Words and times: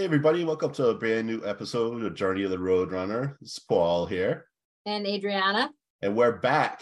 Hey 0.00 0.06
everybody, 0.06 0.44
welcome 0.44 0.72
to 0.72 0.86
a 0.86 0.94
brand 0.94 1.26
new 1.26 1.42
episode 1.44 2.02
of 2.02 2.14
Journey 2.14 2.44
of 2.44 2.50
the 2.50 2.56
Roadrunner. 2.56 3.36
It's 3.42 3.58
Paul 3.58 4.06
here. 4.06 4.46
And 4.86 5.06
Adriana. 5.06 5.68
And 6.00 6.16
we're 6.16 6.38
back. 6.38 6.80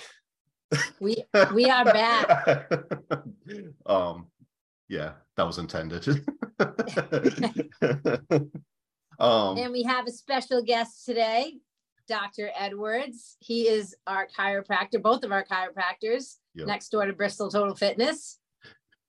We 1.01 1.25
we 1.52 1.69
are 1.69 1.84
back. 1.84 2.70
um 3.87 4.29
yeah, 4.89 5.15
that 5.37 5.43
was 5.43 5.59
intended. 5.59 6.07
um 9.19 9.59
and 9.59 9.73
we 9.73 9.82
have 9.82 10.07
a 10.07 10.12
special 10.12 10.62
guest 10.62 11.05
today, 11.05 11.55
Dr. 12.07 12.51
Edwards. 12.57 13.37
He 13.41 13.62
is 13.62 13.96
our 14.07 14.29
chiropractor, 14.29 15.02
both 15.02 15.24
of 15.24 15.32
our 15.32 15.45
chiropractors 15.45 16.37
yep. 16.55 16.69
next 16.69 16.91
door 16.91 17.05
to 17.05 17.12
Bristol 17.12 17.51
Total 17.51 17.74
Fitness. 17.74 18.38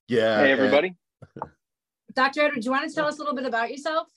Yeah. 0.07 0.39
Hey 0.39 0.51
everybody. 0.51 0.95
And- 2.19 2.33
Dr. 2.33 2.45
Edwards, 2.45 2.65
do 2.65 2.67
you 2.67 2.71
want 2.71 2.89
to 2.89 2.93
tell 2.93 3.07
us 3.07 3.15
a 3.15 3.19
little 3.19 3.35
bit 3.35 3.45
about 3.45 3.71
yourself? 3.71 4.07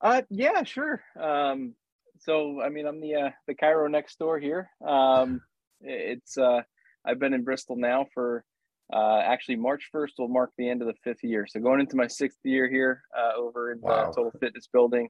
Uh, 0.00 0.22
yeah, 0.30 0.62
sure. 0.64 1.02
Um, 1.20 1.74
so, 2.18 2.60
I 2.60 2.68
mean, 2.68 2.86
I'm 2.86 3.00
the 3.00 3.14
uh, 3.14 3.30
the 3.46 3.54
chiro 3.54 3.90
next 3.90 4.18
door 4.18 4.38
here. 4.38 4.70
Um, 4.84 5.40
it's 5.80 6.38
uh, 6.38 6.62
I've 7.04 7.18
been 7.18 7.34
in 7.34 7.44
Bristol 7.44 7.76
now 7.76 8.06
for 8.14 8.44
uh, 8.92 9.20
actually 9.20 9.56
March 9.56 9.88
1st 9.94 10.10
will 10.18 10.28
mark 10.28 10.50
the 10.56 10.68
end 10.68 10.82
of 10.82 10.88
the 10.88 10.94
fifth 11.04 11.22
year. 11.22 11.46
So 11.48 11.60
going 11.60 11.80
into 11.80 11.96
my 11.96 12.06
sixth 12.06 12.38
year 12.44 12.68
here 12.68 13.02
uh, 13.16 13.38
over 13.38 13.72
in 13.72 13.80
wow. 13.80 14.06
the 14.06 14.12
Total 14.12 14.32
Fitness 14.38 14.68
Building 14.72 15.08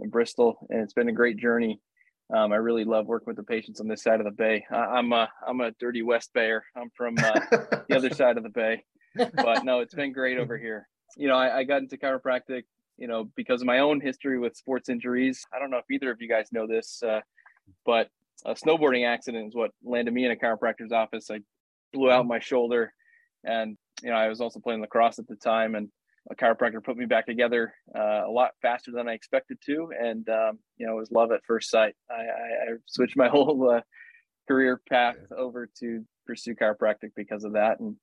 in 0.00 0.10
Bristol, 0.10 0.58
and 0.70 0.80
it's 0.80 0.94
been 0.94 1.08
a 1.08 1.12
great 1.12 1.38
journey. 1.38 1.80
Um, 2.34 2.52
I 2.52 2.56
really 2.56 2.84
love 2.84 3.06
working 3.06 3.26
with 3.28 3.36
the 3.36 3.42
patients 3.42 3.80
on 3.80 3.88
this 3.88 4.02
side 4.02 4.20
of 4.20 4.24
the 4.24 4.32
bay. 4.32 4.64
I, 4.70 4.98
am 4.98 5.12
a 5.12 5.28
I'm 5.46 5.60
a 5.60 5.70
dirty 5.72 6.02
West 6.02 6.30
Bayer. 6.34 6.64
I'm 6.76 6.90
from 6.96 7.16
uh, 7.18 7.40
the 7.88 7.96
other 7.96 8.10
side 8.14 8.36
of 8.36 8.42
the 8.42 8.50
bay, 8.50 8.84
but 9.16 9.64
no, 9.64 9.80
it's 9.80 9.94
been 9.94 10.12
great 10.12 10.38
over 10.38 10.58
here 10.66 10.88
you 11.16 11.28
know, 11.28 11.36
I, 11.36 11.58
I 11.58 11.64
got 11.64 11.82
into 11.82 11.96
chiropractic, 11.96 12.64
you 12.98 13.08
know, 13.08 13.30
because 13.36 13.62
of 13.62 13.66
my 13.66 13.80
own 13.80 14.00
history 14.00 14.38
with 14.38 14.56
sports 14.56 14.88
injuries. 14.88 15.44
I 15.54 15.58
don't 15.58 15.70
know 15.70 15.78
if 15.78 15.90
either 15.90 16.10
of 16.10 16.20
you 16.20 16.28
guys 16.28 16.48
know 16.52 16.66
this, 16.66 17.02
uh, 17.02 17.20
but 17.84 18.08
a 18.44 18.54
snowboarding 18.54 19.06
accident 19.06 19.48
is 19.48 19.54
what 19.54 19.70
landed 19.82 20.12
me 20.12 20.24
in 20.26 20.30
a 20.30 20.36
chiropractor's 20.36 20.92
office. 20.92 21.30
I 21.30 21.40
blew 21.92 22.10
out 22.10 22.26
my 22.26 22.38
shoulder, 22.38 22.92
and 23.44 23.76
you 24.02 24.10
know, 24.10 24.16
I 24.16 24.28
was 24.28 24.40
also 24.40 24.60
playing 24.60 24.82
lacrosse 24.82 25.18
at 25.18 25.26
the 25.26 25.36
time, 25.36 25.74
and 25.74 25.88
a 26.30 26.34
chiropractor 26.34 26.82
put 26.82 26.96
me 26.96 27.06
back 27.06 27.26
together 27.26 27.72
uh, 27.94 28.22
a 28.26 28.30
lot 28.30 28.50
faster 28.60 28.90
than 28.90 29.08
I 29.08 29.12
expected 29.12 29.58
to, 29.66 29.90
and 29.98 30.28
um, 30.28 30.58
you 30.76 30.86
know, 30.86 30.92
it 30.92 31.00
was 31.00 31.10
love 31.10 31.32
at 31.32 31.44
first 31.46 31.70
sight. 31.70 31.94
I, 32.10 32.14
I, 32.14 32.16
I 32.16 32.76
switched 32.86 33.16
my 33.16 33.28
whole 33.30 33.70
uh, 33.70 33.80
career 34.48 34.80
path 34.88 35.16
over 35.36 35.68
to 35.80 36.04
pursue 36.26 36.54
chiropractic 36.54 37.12
because 37.16 37.44
of 37.44 37.54
that, 37.54 37.80
and 37.80 37.96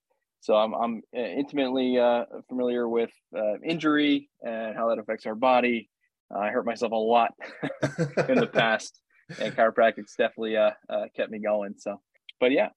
so 0.43 0.55
I'm, 0.55 0.73
I'm 0.73 1.01
uh, 1.15 1.21
intimately 1.21 1.97
uh, 1.97 2.25
familiar 2.49 2.89
with 2.89 3.11
uh, 3.33 3.59
injury 3.63 4.29
and 4.45 4.75
how 4.75 4.89
that 4.89 4.99
affects 4.99 5.25
our 5.25 5.35
body. 5.35 5.89
Uh, 6.29 6.39
I 6.39 6.49
hurt 6.49 6.65
myself 6.65 6.91
a 6.91 6.95
lot 6.95 7.31
in 8.27 8.39
the 8.39 8.47
past, 8.53 8.99
and 9.39 9.55
chiropractic's 9.55 10.17
definitely 10.17 10.57
uh, 10.57 10.71
uh, 10.89 11.05
kept 11.15 11.31
me 11.31 11.39
going. 11.39 11.75
So, 11.77 12.01
but 12.41 12.51
yeah, 12.51 12.69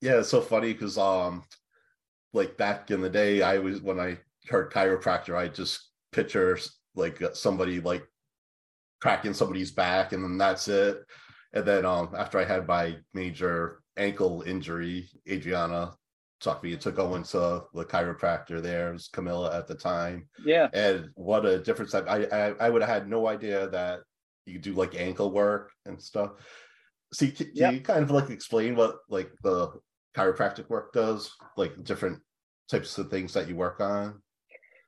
yeah, 0.00 0.20
it's 0.20 0.28
so 0.28 0.40
funny 0.40 0.72
because 0.72 0.96
um, 0.96 1.42
like 2.32 2.56
back 2.56 2.92
in 2.92 3.00
the 3.00 3.10
day, 3.10 3.42
I 3.42 3.58
was 3.58 3.80
when 3.80 3.98
I 3.98 4.18
heard 4.48 4.70
chiropractor, 4.70 5.36
I 5.36 5.48
just 5.48 5.90
picture 6.12 6.56
like 6.94 7.20
somebody 7.32 7.80
like 7.80 8.06
cracking 9.00 9.34
somebody's 9.34 9.72
back, 9.72 10.12
and 10.12 10.22
then 10.22 10.38
that's 10.38 10.68
it. 10.68 11.04
And 11.52 11.66
then 11.66 11.84
um, 11.84 12.10
after 12.16 12.38
I 12.38 12.44
had 12.44 12.68
my 12.68 12.96
major 13.12 13.82
ankle 13.96 14.42
injury, 14.46 15.08
Adriana 15.28 15.94
me 16.62 16.72
into 16.72 16.92
going 16.92 17.22
to 17.24 17.62
the 17.74 17.84
chiropractor 17.84 18.62
there. 18.62 18.90
It 18.90 18.94
was 18.94 19.08
Camilla 19.08 19.56
at 19.56 19.66
the 19.66 19.74
time. 19.74 20.28
Yeah. 20.44 20.68
And 20.72 21.10
what 21.14 21.46
a 21.46 21.58
difference. 21.58 21.94
I, 21.94 22.26
I, 22.32 22.54
I 22.60 22.70
would 22.70 22.82
have 22.82 22.90
had 22.90 23.08
no 23.08 23.26
idea 23.26 23.68
that 23.68 24.00
you 24.46 24.58
do 24.58 24.74
like 24.74 24.94
ankle 24.94 25.32
work 25.32 25.72
and 25.86 26.00
stuff. 26.00 26.32
See, 27.12 27.30
can, 27.30 27.50
yep. 27.54 27.72
you 27.72 27.80
kind 27.80 28.02
of 28.02 28.10
like 28.10 28.30
explain 28.30 28.76
what 28.76 28.96
like 29.08 29.30
the 29.42 29.72
chiropractic 30.16 30.68
work 30.68 30.92
does? 30.92 31.32
Like 31.56 31.82
different 31.84 32.20
types 32.70 32.98
of 32.98 33.10
things 33.10 33.32
that 33.34 33.48
you 33.48 33.56
work 33.56 33.80
on? 33.80 34.20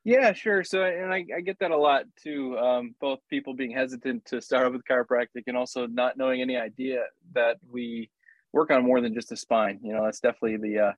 Yeah, 0.05 0.33
sure. 0.33 0.63
So, 0.63 0.85
and 0.85 1.13
I, 1.13 1.25
I 1.37 1.41
get 1.41 1.59
that 1.59 1.73
a 1.73 1.77
lot 1.77 2.05
too. 2.23 2.57
Um, 2.59 2.95
both 3.01 3.19
people 3.29 3.55
being 3.55 3.73
hesitant 3.73 4.25
to 4.27 4.41
start 4.41 4.67
up 4.67 4.73
with 4.73 4.85
chiropractic 4.89 5.43
and 5.49 5.57
also 5.57 5.87
not 5.89 6.17
knowing 6.17 6.41
any 6.41 6.57
idea 6.57 7.03
that 7.35 7.57
we 7.69 8.09
work 8.53 8.71
on 8.71 8.85
more 8.85 9.01
than 9.01 9.15
just 9.15 9.31
the 9.31 9.37
spine. 9.37 9.81
You 9.83 9.95
know, 9.95 10.05
that's 10.05 10.21
definitely 10.21 10.59
the 10.59 10.79
uh, 10.79 10.93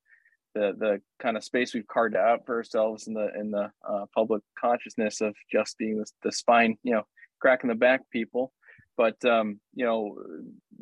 the 0.59 0.73
the 0.79 1.01
kind 1.19 1.37
of 1.37 1.45
space 1.45 1.73
we've 1.73 1.87
carved 1.87 2.17
out 2.17 2.45
for 2.45 2.57
ourselves 2.57 3.07
in 3.07 3.15
the 3.15 3.29
in 3.39 3.51
the 3.51 3.71
uh, 3.89 4.07
public 4.15 4.43
consciousness 4.59 5.21
of 5.21 5.35
just 5.51 5.79
being 5.79 5.99
the, 5.99 6.07
the 6.23 6.33
spine, 6.33 6.77
you 6.83 6.93
know, 6.93 7.03
cracking 7.41 7.69
the 7.69 7.75
back 7.77 8.01
people. 8.11 8.53
But 8.97 9.23
um, 9.25 9.61
you 9.75 9.85
know, 9.85 10.17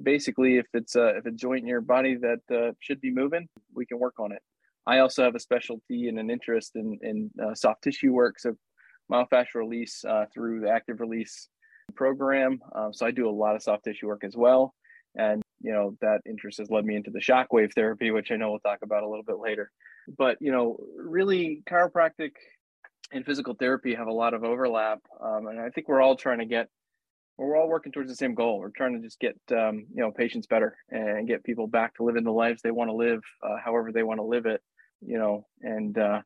basically, 0.02 0.56
if 0.56 0.66
it's 0.72 0.96
a 0.96 1.16
if 1.18 1.26
a 1.26 1.30
joint 1.30 1.62
in 1.62 1.68
your 1.68 1.82
body 1.82 2.16
that 2.16 2.40
uh, 2.50 2.72
should 2.80 3.00
be 3.00 3.12
moving, 3.12 3.48
we 3.74 3.86
can 3.86 3.98
work 3.98 4.18
on 4.18 4.32
it. 4.32 4.42
I 4.86 4.98
also 4.98 5.24
have 5.24 5.34
a 5.34 5.40
specialty 5.40 6.08
and 6.08 6.18
an 6.18 6.30
interest 6.30 6.72
in 6.76 6.98
in 7.02 7.30
uh, 7.42 7.54
soft 7.54 7.82
tissue 7.82 8.12
work, 8.12 8.38
so 8.38 8.54
myofascial 9.12 9.56
release 9.56 10.04
uh, 10.04 10.24
through 10.32 10.60
the 10.60 10.70
active 10.70 11.00
release 11.00 11.48
program. 11.94 12.60
Um, 12.74 12.92
so 12.92 13.06
I 13.06 13.10
do 13.10 13.28
a 13.28 13.30
lot 13.30 13.54
of 13.54 13.62
soft 13.62 13.84
tissue 13.84 14.06
work 14.06 14.24
as 14.24 14.36
well, 14.36 14.74
and 15.14 15.42
you 15.60 15.72
know 15.72 15.96
that 16.00 16.20
interest 16.26 16.58
has 16.58 16.70
led 16.70 16.84
me 16.84 16.96
into 16.96 17.10
the 17.10 17.20
shockwave 17.20 17.72
therapy 17.74 18.10
which 18.10 18.30
i 18.30 18.36
know 18.36 18.50
we'll 18.50 18.60
talk 18.60 18.80
about 18.82 19.02
a 19.02 19.08
little 19.08 19.24
bit 19.24 19.38
later. 19.38 19.70
But 20.16 20.36
you 20.40 20.52
know 20.52 20.78
really 20.96 21.62
chiropractic 21.68 22.32
and 23.12 23.24
physical 23.24 23.54
therapy 23.54 23.94
have 23.94 24.06
a 24.06 24.12
lot 24.12 24.34
of 24.34 24.44
overlap 24.44 25.00
um, 25.20 25.46
and 25.48 25.60
i 25.60 25.70
think 25.70 25.88
we're 25.88 26.00
all 26.00 26.16
trying 26.16 26.38
to 26.38 26.46
get 26.46 26.68
we're 27.38 27.56
all 27.56 27.68
working 27.68 27.92
towards 27.92 28.08
the 28.08 28.16
same 28.16 28.34
goal. 28.34 28.58
We're 28.58 28.70
trying 28.70 28.94
to 28.94 29.06
just 29.06 29.20
get 29.20 29.36
um, 29.50 29.86
you 29.92 30.02
know 30.02 30.10
patients 30.10 30.46
better 30.46 30.76
and 30.90 31.28
get 31.28 31.44
people 31.44 31.66
back 31.66 31.94
to 31.96 32.04
living 32.04 32.24
the 32.24 32.32
lives 32.32 32.62
they 32.62 32.70
want 32.70 32.88
to 32.88 32.94
live 32.94 33.20
uh, 33.42 33.56
however 33.62 33.92
they 33.92 34.02
want 34.02 34.18
to 34.18 34.24
live 34.24 34.46
it 34.46 34.62
you 35.04 35.18
know 35.18 35.46
and 35.60 35.98
uh, 35.98 36.22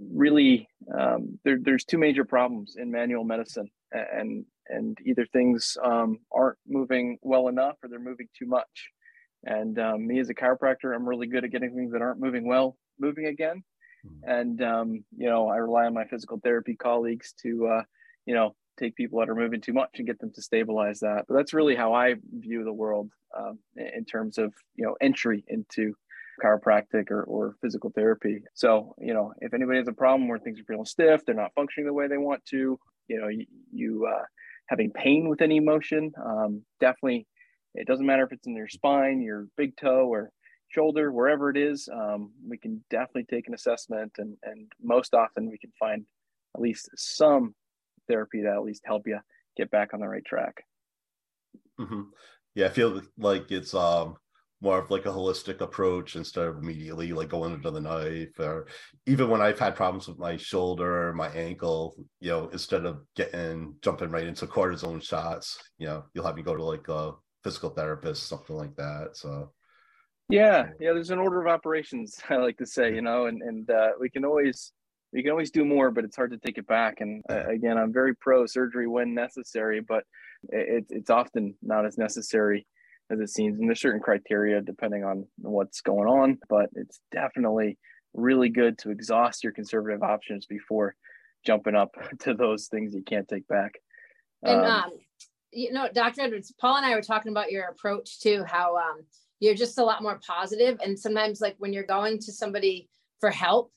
really 0.00 0.68
um, 0.92 1.38
there, 1.44 1.58
there's 1.60 1.84
two 1.84 1.98
major 1.98 2.24
problems 2.24 2.76
in 2.76 2.90
manual 2.90 3.24
medicine 3.24 3.68
and 3.92 4.44
and 4.68 4.98
either 5.04 5.26
things 5.26 5.76
um, 5.82 6.18
aren't 6.32 6.58
moving 6.66 7.18
well 7.22 7.48
enough 7.48 7.76
or 7.82 7.88
they're 7.88 7.98
moving 7.98 8.28
too 8.36 8.46
much 8.46 8.90
and 9.44 9.78
um, 9.78 10.06
me 10.06 10.18
as 10.18 10.28
a 10.28 10.34
chiropractor 10.34 10.94
i'm 10.94 11.08
really 11.08 11.26
good 11.26 11.44
at 11.44 11.50
getting 11.50 11.74
things 11.74 11.92
that 11.92 12.02
aren't 12.02 12.20
moving 12.20 12.46
well 12.46 12.76
moving 12.98 13.26
again 13.26 13.62
mm-hmm. 14.06 14.30
and 14.30 14.62
um, 14.62 15.04
you 15.16 15.28
know 15.28 15.48
i 15.48 15.56
rely 15.56 15.84
on 15.84 15.94
my 15.94 16.04
physical 16.04 16.40
therapy 16.42 16.74
colleagues 16.74 17.34
to 17.40 17.66
uh, 17.66 17.82
you 18.26 18.34
know 18.34 18.54
take 18.78 18.94
people 18.94 19.18
that 19.18 19.30
are 19.30 19.34
moving 19.34 19.60
too 19.60 19.72
much 19.72 19.90
and 19.96 20.06
get 20.06 20.18
them 20.18 20.32
to 20.34 20.42
stabilize 20.42 21.00
that 21.00 21.24
but 21.28 21.34
that's 21.34 21.54
really 21.54 21.74
how 21.74 21.94
i 21.94 22.14
view 22.38 22.64
the 22.64 22.72
world 22.72 23.10
um, 23.38 23.58
in 23.76 24.04
terms 24.04 24.38
of 24.38 24.52
you 24.74 24.84
know 24.84 24.96
entry 25.00 25.44
into 25.48 25.94
chiropractic 26.42 27.10
or, 27.10 27.22
or 27.24 27.56
physical 27.62 27.90
therapy. 27.94 28.42
So, 28.54 28.94
you 28.98 29.14
know, 29.14 29.32
if 29.40 29.54
anybody 29.54 29.78
has 29.78 29.88
a 29.88 29.92
problem 29.92 30.28
where 30.28 30.38
things 30.38 30.60
are 30.60 30.64
feeling 30.64 30.84
stiff, 30.84 31.24
they're 31.24 31.34
not 31.34 31.54
functioning 31.54 31.86
the 31.86 31.92
way 31.92 32.08
they 32.08 32.18
want 32.18 32.44
to, 32.46 32.78
you 33.08 33.20
know, 33.20 33.28
you, 33.28 33.46
you 33.72 34.06
uh, 34.06 34.24
having 34.68 34.90
pain 34.92 35.28
with 35.28 35.42
any 35.42 35.60
motion, 35.60 36.12
um, 36.24 36.62
definitely, 36.80 37.26
it 37.74 37.86
doesn't 37.86 38.06
matter 38.06 38.24
if 38.24 38.32
it's 38.32 38.46
in 38.46 38.56
your 38.56 38.68
spine, 38.68 39.20
your 39.20 39.46
big 39.56 39.76
toe, 39.76 40.06
or 40.06 40.30
shoulder, 40.68 41.12
wherever 41.12 41.50
it 41.50 41.56
is, 41.56 41.88
um, 41.92 42.32
we 42.48 42.58
can 42.58 42.84
definitely 42.90 43.26
take 43.30 43.48
an 43.48 43.54
assessment. 43.54 44.12
And, 44.18 44.36
and 44.42 44.70
most 44.82 45.14
often 45.14 45.50
we 45.50 45.58
can 45.58 45.72
find 45.78 46.04
at 46.54 46.60
least 46.60 46.88
some 46.96 47.54
therapy 48.08 48.42
that 48.42 48.54
at 48.54 48.62
least 48.62 48.82
help 48.84 49.06
you 49.06 49.18
get 49.56 49.70
back 49.70 49.94
on 49.94 50.00
the 50.00 50.08
right 50.08 50.24
track. 50.24 50.64
Mm-hmm. 51.80 52.02
Yeah, 52.54 52.66
I 52.66 52.70
feel 52.70 53.02
like 53.18 53.50
it's 53.50 53.74
um 53.74 54.16
more 54.60 54.78
of 54.78 54.90
like 54.90 55.04
a 55.04 55.10
holistic 55.10 55.60
approach 55.60 56.16
instead 56.16 56.46
of 56.46 56.56
immediately 56.56 57.12
like 57.12 57.28
going 57.28 57.52
into 57.52 57.70
the 57.70 57.80
knife 57.80 58.38
or 58.38 58.66
even 59.06 59.28
when 59.28 59.42
I've 59.42 59.58
had 59.58 59.76
problems 59.76 60.08
with 60.08 60.18
my 60.18 60.36
shoulder 60.36 61.12
my 61.12 61.28
ankle, 61.28 61.94
you 62.20 62.30
know, 62.30 62.48
instead 62.48 62.86
of 62.86 63.00
getting 63.14 63.74
jumping 63.82 64.10
right 64.10 64.26
into 64.26 64.46
cortisone 64.46 65.02
shots, 65.02 65.58
you 65.78 65.86
know, 65.86 66.04
you'll 66.14 66.24
have 66.24 66.36
me 66.36 66.42
go 66.42 66.56
to 66.56 66.64
like 66.64 66.88
a 66.88 67.12
physical 67.44 67.70
therapist, 67.70 68.28
something 68.28 68.56
like 68.56 68.74
that. 68.76 69.10
So 69.12 69.52
yeah, 70.28 70.68
yeah, 70.80 70.92
there's 70.92 71.10
an 71.10 71.18
order 71.18 71.40
of 71.40 71.46
operations, 71.46 72.18
I 72.30 72.36
like 72.36 72.56
to 72.58 72.66
say, 72.66 72.94
you 72.94 73.02
know, 73.02 73.26
and 73.26 73.42
and 73.42 73.70
uh, 73.70 73.90
we 74.00 74.08
can 74.08 74.24
always 74.24 74.72
we 75.12 75.22
can 75.22 75.30
always 75.30 75.50
do 75.50 75.64
more, 75.64 75.90
but 75.90 76.04
it's 76.04 76.16
hard 76.16 76.32
to 76.32 76.38
take 76.38 76.58
it 76.58 76.66
back. 76.66 77.00
And 77.00 77.22
uh, 77.30 77.46
again, 77.46 77.78
I'm 77.78 77.92
very 77.92 78.14
pro 78.16 78.46
surgery 78.46 78.88
when 78.88 79.14
necessary, 79.14 79.80
but 79.80 80.04
it, 80.48 80.86
it's 80.90 81.10
often 81.10 81.54
not 81.62 81.86
as 81.86 81.96
necessary 81.96 82.66
as 83.10 83.20
it 83.20 83.30
seems. 83.30 83.58
And 83.58 83.68
there's 83.68 83.80
certain 83.80 84.00
criteria 84.00 84.60
depending 84.60 85.04
on 85.04 85.26
what's 85.38 85.80
going 85.80 86.08
on, 86.08 86.38
but 86.48 86.70
it's 86.74 87.00
definitely 87.12 87.78
really 88.14 88.48
good 88.48 88.78
to 88.78 88.90
exhaust 88.90 89.44
your 89.44 89.52
conservative 89.52 90.02
options 90.02 90.46
before 90.46 90.94
jumping 91.44 91.74
up 91.74 91.94
to 92.20 92.34
those 92.34 92.66
things 92.66 92.94
you 92.94 93.02
can't 93.02 93.28
take 93.28 93.46
back. 93.48 93.74
And 94.42 94.60
um, 94.60 94.70
um, 94.70 94.90
you 95.52 95.72
know, 95.72 95.88
Dr. 95.92 96.22
Edwards, 96.22 96.52
Paul 96.60 96.76
and 96.76 96.86
I 96.86 96.94
were 96.94 97.02
talking 97.02 97.32
about 97.32 97.50
your 97.50 97.68
approach 97.68 98.20
to 98.20 98.44
how 98.44 98.76
um, 98.76 99.06
you're 99.40 99.54
just 99.54 99.78
a 99.78 99.84
lot 99.84 100.02
more 100.02 100.20
positive. 100.26 100.78
And 100.84 100.98
sometimes, 100.98 101.40
like 101.40 101.56
when 101.58 101.72
you're 101.72 101.84
going 101.84 102.18
to 102.20 102.32
somebody 102.32 102.88
for 103.20 103.30
help, 103.30 103.72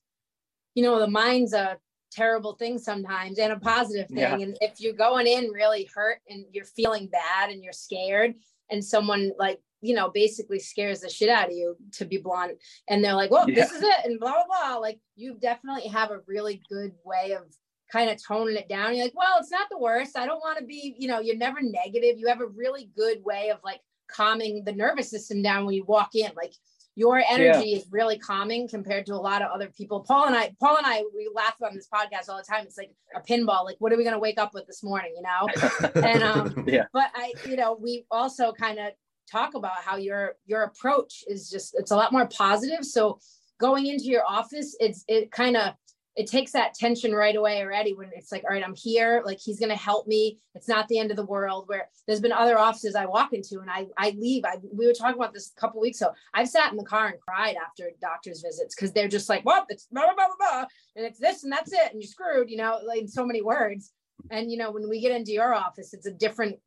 you 0.76 0.84
know, 0.84 1.00
the 1.00 1.08
mind's 1.08 1.54
a 1.54 1.78
terrible 2.12 2.56
thing 2.56 2.78
sometimes 2.78 3.40
and 3.40 3.54
a 3.54 3.60
positive 3.60 4.08
thing. 4.08 4.18
Yeah. 4.18 4.36
And 4.36 4.58
if 4.62 4.80
you're 4.80 4.94
going 4.94 5.28
in 5.28 5.52
really 5.52 5.90
hurt 5.94 6.20
and 6.30 6.46
you're 6.52 6.66
feeling 6.66 7.08
bad 7.08 7.50
and 7.50 7.64
you're 7.64 7.74
scared, 7.74 8.36
and 8.72 8.84
someone 8.84 9.32
like 9.38 9.60
you 9.82 9.96
know 9.96 10.10
basically 10.10 10.60
scares 10.60 11.02
the 11.02 11.10
shit 11.10 11.30
out 11.30 11.48
of 11.48 11.54
you 11.54 11.76
to 11.92 12.06
be 12.06 12.18
blunt 12.18 12.58
and 12.90 13.04
they're 13.04 13.14
like 13.14 13.32
well 13.32 13.50
yeah. 13.50 13.56
this 13.56 13.72
is 13.72 13.82
it 13.82 14.06
and 14.06 14.20
blah 14.20 14.34
blah 14.34 14.44
blah. 14.48 14.78
Like 14.78 15.00
you 15.16 15.36
definitely 15.36 15.88
have 15.88 16.12
a 16.12 16.20
really 16.28 16.62
good 16.70 16.94
way 17.06 17.34
of 17.34 17.44
kind 17.92 18.10
of 18.10 18.24
toning 18.24 18.56
it 18.56 18.70
down. 18.70 18.96
You're 18.96 19.06
like 19.06 19.18
well 19.18 19.38
it's 19.40 19.52
not 19.52 19.68
the 19.70 19.80
worst. 19.80 20.18
I 20.18 20.26
don't 20.26 20.42
want 20.42 20.60
to 20.60 20.66
be 20.66 20.96
you 20.98 21.08
know 21.08 21.20
you're 21.20 21.38
never 21.38 21.62
negative. 21.62 22.18
You 22.18 22.28
have 22.28 22.42
a 22.42 22.48
really 22.48 22.90
good 22.96 23.24
way 23.24 23.50
of 23.50 23.60
like 23.64 23.82
calming 24.12 24.64
the 24.66 24.74
nervous 24.74 25.10
system 25.10 25.42
down 25.42 25.66
when 25.66 25.76
you 25.76 25.86
walk 25.86 26.16
in. 26.16 26.32
Like 26.36 26.54
your 27.00 27.24
energy 27.30 27.70
yeah. 27.70 27.78
is 27.78 27.86
really 27.90 28.20
calming 28.20 28.68
compared 28.68 29.06
to 29.06 29.14
a 29.14 29.16
lot 29.16 29.42
of 29.42 29.50
other 29.52 29.70
people. 29.70 30.02
Paul 30.02 30.26
and 30.26 30.36
I, 30.36 30.54
Paul 30.60 30.76
and 30.76 30.86
I, 30.86 31.02
we 31.16 31.32
laugh 31.34 31.56
on 31.64 31.74
this 31.74 31.88
podcast 31.88 32.28
all 32.28 32.36
the 32.36 32.44
time. 32.44 32.66
It's 32.66 32.78
like 32.78 32.92
a 33.16 33.22
pinball. 33.22 33.64
Like, 33.64 33.78
what 33.80 33.94
are 33.94 33.98
we 33.98 34.04
going 34.04 34.16
to 34.16 34.20
wake 34.20 34.38
up 34.38 34.54
with 34.54 34.68
this 34.68 34.84
morning? 34.84 35.14
You 35.16 35.22
know? 35.22 35.92
and, 36.04 36.22
um, 36.22 36.66
yeah. 36.68 36.88
but 36.92 37.10
I, 37.16 37.32
you 37.48 37.56
know, 37.56 37.80
we 37.82 38.06
also 38.12 38.52
kind 38.52 38.80
of 38.80 38.92
talk 39.32 39.54
about 39.54 39.78
how 39.78 39.96
your, 39.96 40.34
your 40.46 40.64
approach 40.64 41.24
is 41.26 41.50
just, 41.50 41.74
it's 41.80 41.92
a 41.92 41.96
lot 41.96 42.12
more 42.12 42.28
positive. 42.28 42.84
So 42.84 43.20
going 43.62 43.88
into 43.88 44.06
your 44.06 44.26
office, 44.28 44.76
it's, 44.82 45.06
it 45.08 45.32
kind 45.32 45.56
of, 45.56 45.76
it 46.20 46.28
takes 46.28 46.52
that 46.52 46.74
tension 46.74 47.14
right 47.14 47.38
away 47.38 47.62
already 47.62 47.94
when 47.94 48.10
it's 48.14 48.30
like, 48.30 48.44
all 48.44 48.54
right, 48.54 48.62
I'm 48.62 48.76
here. 48.76 49.24
Like 49.26 49.40
he's 49.40 49.58
going 49.58 49.70
to 49.70 49.76
help 49.78 50.06
me. 50.06 50.38
It's 50.54 50.68
not 50.68 50.90
the 50.90 51.00
end 51.00 51.12
of 51.12 51.16
the 51.16 51.26
world. 51.26 51.64
Where 51.68 51.88
there's 52.06 52.20
been 52.20 52.34
other 52.34 52.60
offices 52.60 52.94
I 52.94 53.06
walk 53.06 53.32
into 53.32 53.62
and 53.62 53.72
I 53.72 53.88
I 53.98 54.10
leave. 54.20 54.44
I 54.44 54.58
we 54.74 54.86
were 54.86 54.92
talking 54.92 55.16
about 55.16 55.34
this 55.34 55.54
a 55.56 55.60
couple 55.62 55.80
weeks 55.80 56.02
ago. 56.02 56.12
I've 56.34 56.50
sat 56.50 56.72
in 56.72 56.78
the 56.78 56.84
car 56.84 57.08
and 57.08 57.22
cried 57.22 57.56
after 57.66 57.90
doctor's 58.02 58.42
visits 58.42 58.76
because 58.76 58.92
they're 58.92 59.08
just 59.08 59.30
like, 59.30 59.46
well, 59.46 59.66
it's 59.70 59.86
blah, 59.86 60.04
blah 60.04 60.14
blah 60.14 60.26
blah 60.28 60.36
blah, 60.38 60.66
and 60.98 61.06
it's 61.06 61.20
this 61.20 61.46
and 61.46 61.54
that's 61.54 61.72
it, 61.72 61.94
and 61.94 62.02
you're 62.02 62.10
screwed. 62.10 62.50
You 62.50 62.58
know, 62.58 62.80
like 62.86 63.00
in 63.04 63.08
so 63.08 63.26
many 63.26 63.42
words. 63.42 63.94
And 64.30 64.52
you 64.52 64.58
know, 64.58 64.72
when 64.72 64.90
we 64.90 65.00
get 65.00 65.14
into 65.14 65.32
your 65.32 65.54
office, 65.54 65.94
it's 65.94 66.06
a 66.06 66.12
different 66.12 66.58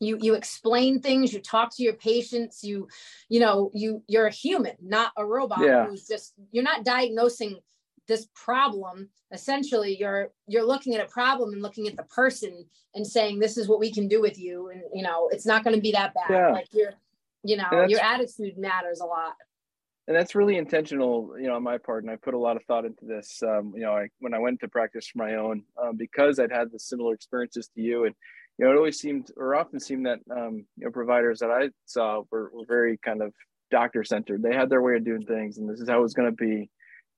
you 0.00 0.16
you 0.18 0.32
explain 0.32 1.00
things 1.00 1.34
you 1.34 1.40
talk 1.40 1.70
to 1.76 1.84
your 1.84 1.92
patients 1.92 2.64
you 2.64 2.88
you 3.28 3.38
know 3.38 3.70
you 3.72 4.02
you're 4.08 4.26
a 4.26 4.32
human 4.32 4.72
not 4.82 5.12
a 5.16 5.24
robot 5.24 5.60
yeah. 5.60 5.86
who's 5.86 6.04
just 6.04 6.34
you're 6.50 6.64
not 6.64 6.84
diagnosing 6.84 7.60
this 8.06 8.28
problem 8.34 9.08
essentially 9.32 9.96
you're 9.98 10.30
you're 10.46 10.66
looking 10.66 10.94
at 10.94 11.04
a 11.04 11.08
problem 11.08 11.52
and 11.52 11.62
looking 11.62 11.86
at 11.86 11.96
the 11.96 12.02
person 12.04 12.64
and 12.94 13.06
saying 13.06 13.38
this 13.38 13.56
is 13.56 13.68
what 13.68 13.80
we 13.80 13.92
can 13.92 14.08
do 14.08 14.20
with 14.20 14.38
you 14.38 14.70
and 14.70 14.82
you 14.92 15.02
know 15.02 15.28
it's 15.32 15.46
not 15.46 15.64
going 15.64 15.74
to 15.74 15.82
be 15.82 15.92
that 15.92 16.14
bad. 16.14 16.30
Yeah. 16.30 16.52
like 16.52 16.68
your 16.72 16.92
you 17.42 17.56
know 17.56 17.86
your 17.88 18.00
attitude 18.00 18.56
matters 18.56 19.00
a 19.00 19.06
lot. 19.06 19.34
And 20.06 20.14
that's 20.14 20.34
really 20.34 20.56
intentional 20.58 21.34
you 21.38 21.46
know 21.46 21.54
on 21.54 21.62
my 21.62 21.78
part 21.78 22.04
and 22.04 22.10
i 22.10 22.16
put 22.16 22.34
a 22.34 22.38
lot 22.38 22.56
of 22.56 22.64
thought 22.64 22.84
into 22.84 23.06
this 23.06 23.42
um, 23.42 23.72
you 23.74 23.82
know 23.82 23.92
I, 23.92 24.08
when 24.20 24.34
i 24.34 24.38
went 24.38 24.60
to 24.60 24.68
practice 24.68 25.06
for 25.06 25.18
my 25.18 25.36
own 25.36 25.62
um, 25.82 25.96
because 25.96 26.38
i'd 26.38 26.52
had 26.52 26.70
the 26.70 26.78
similar 26.78 27.14
experiences 27.14 27.68
to 27.74 27.80
you 27.80 28.04
and 28.04 28.14
you 28.58 28.64
know 28.64 28.72
it 28.72 28.76
always 28.76 28.98
seemed 28.98 29.30
or 29.36 29.56
often 29.56 29.80
seemed 29.80 30.04
that 30.04 30.18
um, 30.30 30.66
you 30.76 30.84
know 30.84 30.90
providers 30.90 31.38
that 31.38 31.50
i 31.50 31.70
saw 31.86 32.22
were, 32.30 32.50
were 32.52 32.66
very 32.68 32.98
kind 32.98 33.22
of 33.22 33.32
doctor 33.70 34.04
centered 34.04 34.42
they 34.42 34.54
had 34.54 34.68
their 34.68 34.82
way 34.82 34.94
of 34.94 35.04
doing 35.06 35.24
things 35.24 35.56
and 35.56 35.68
this 35.68 35.80
is 35.80 35.88
how 35.88 36.04
it's 36.04 36.12
going 36.12 36.30
to 36.30 36.36
be 36.36 36.68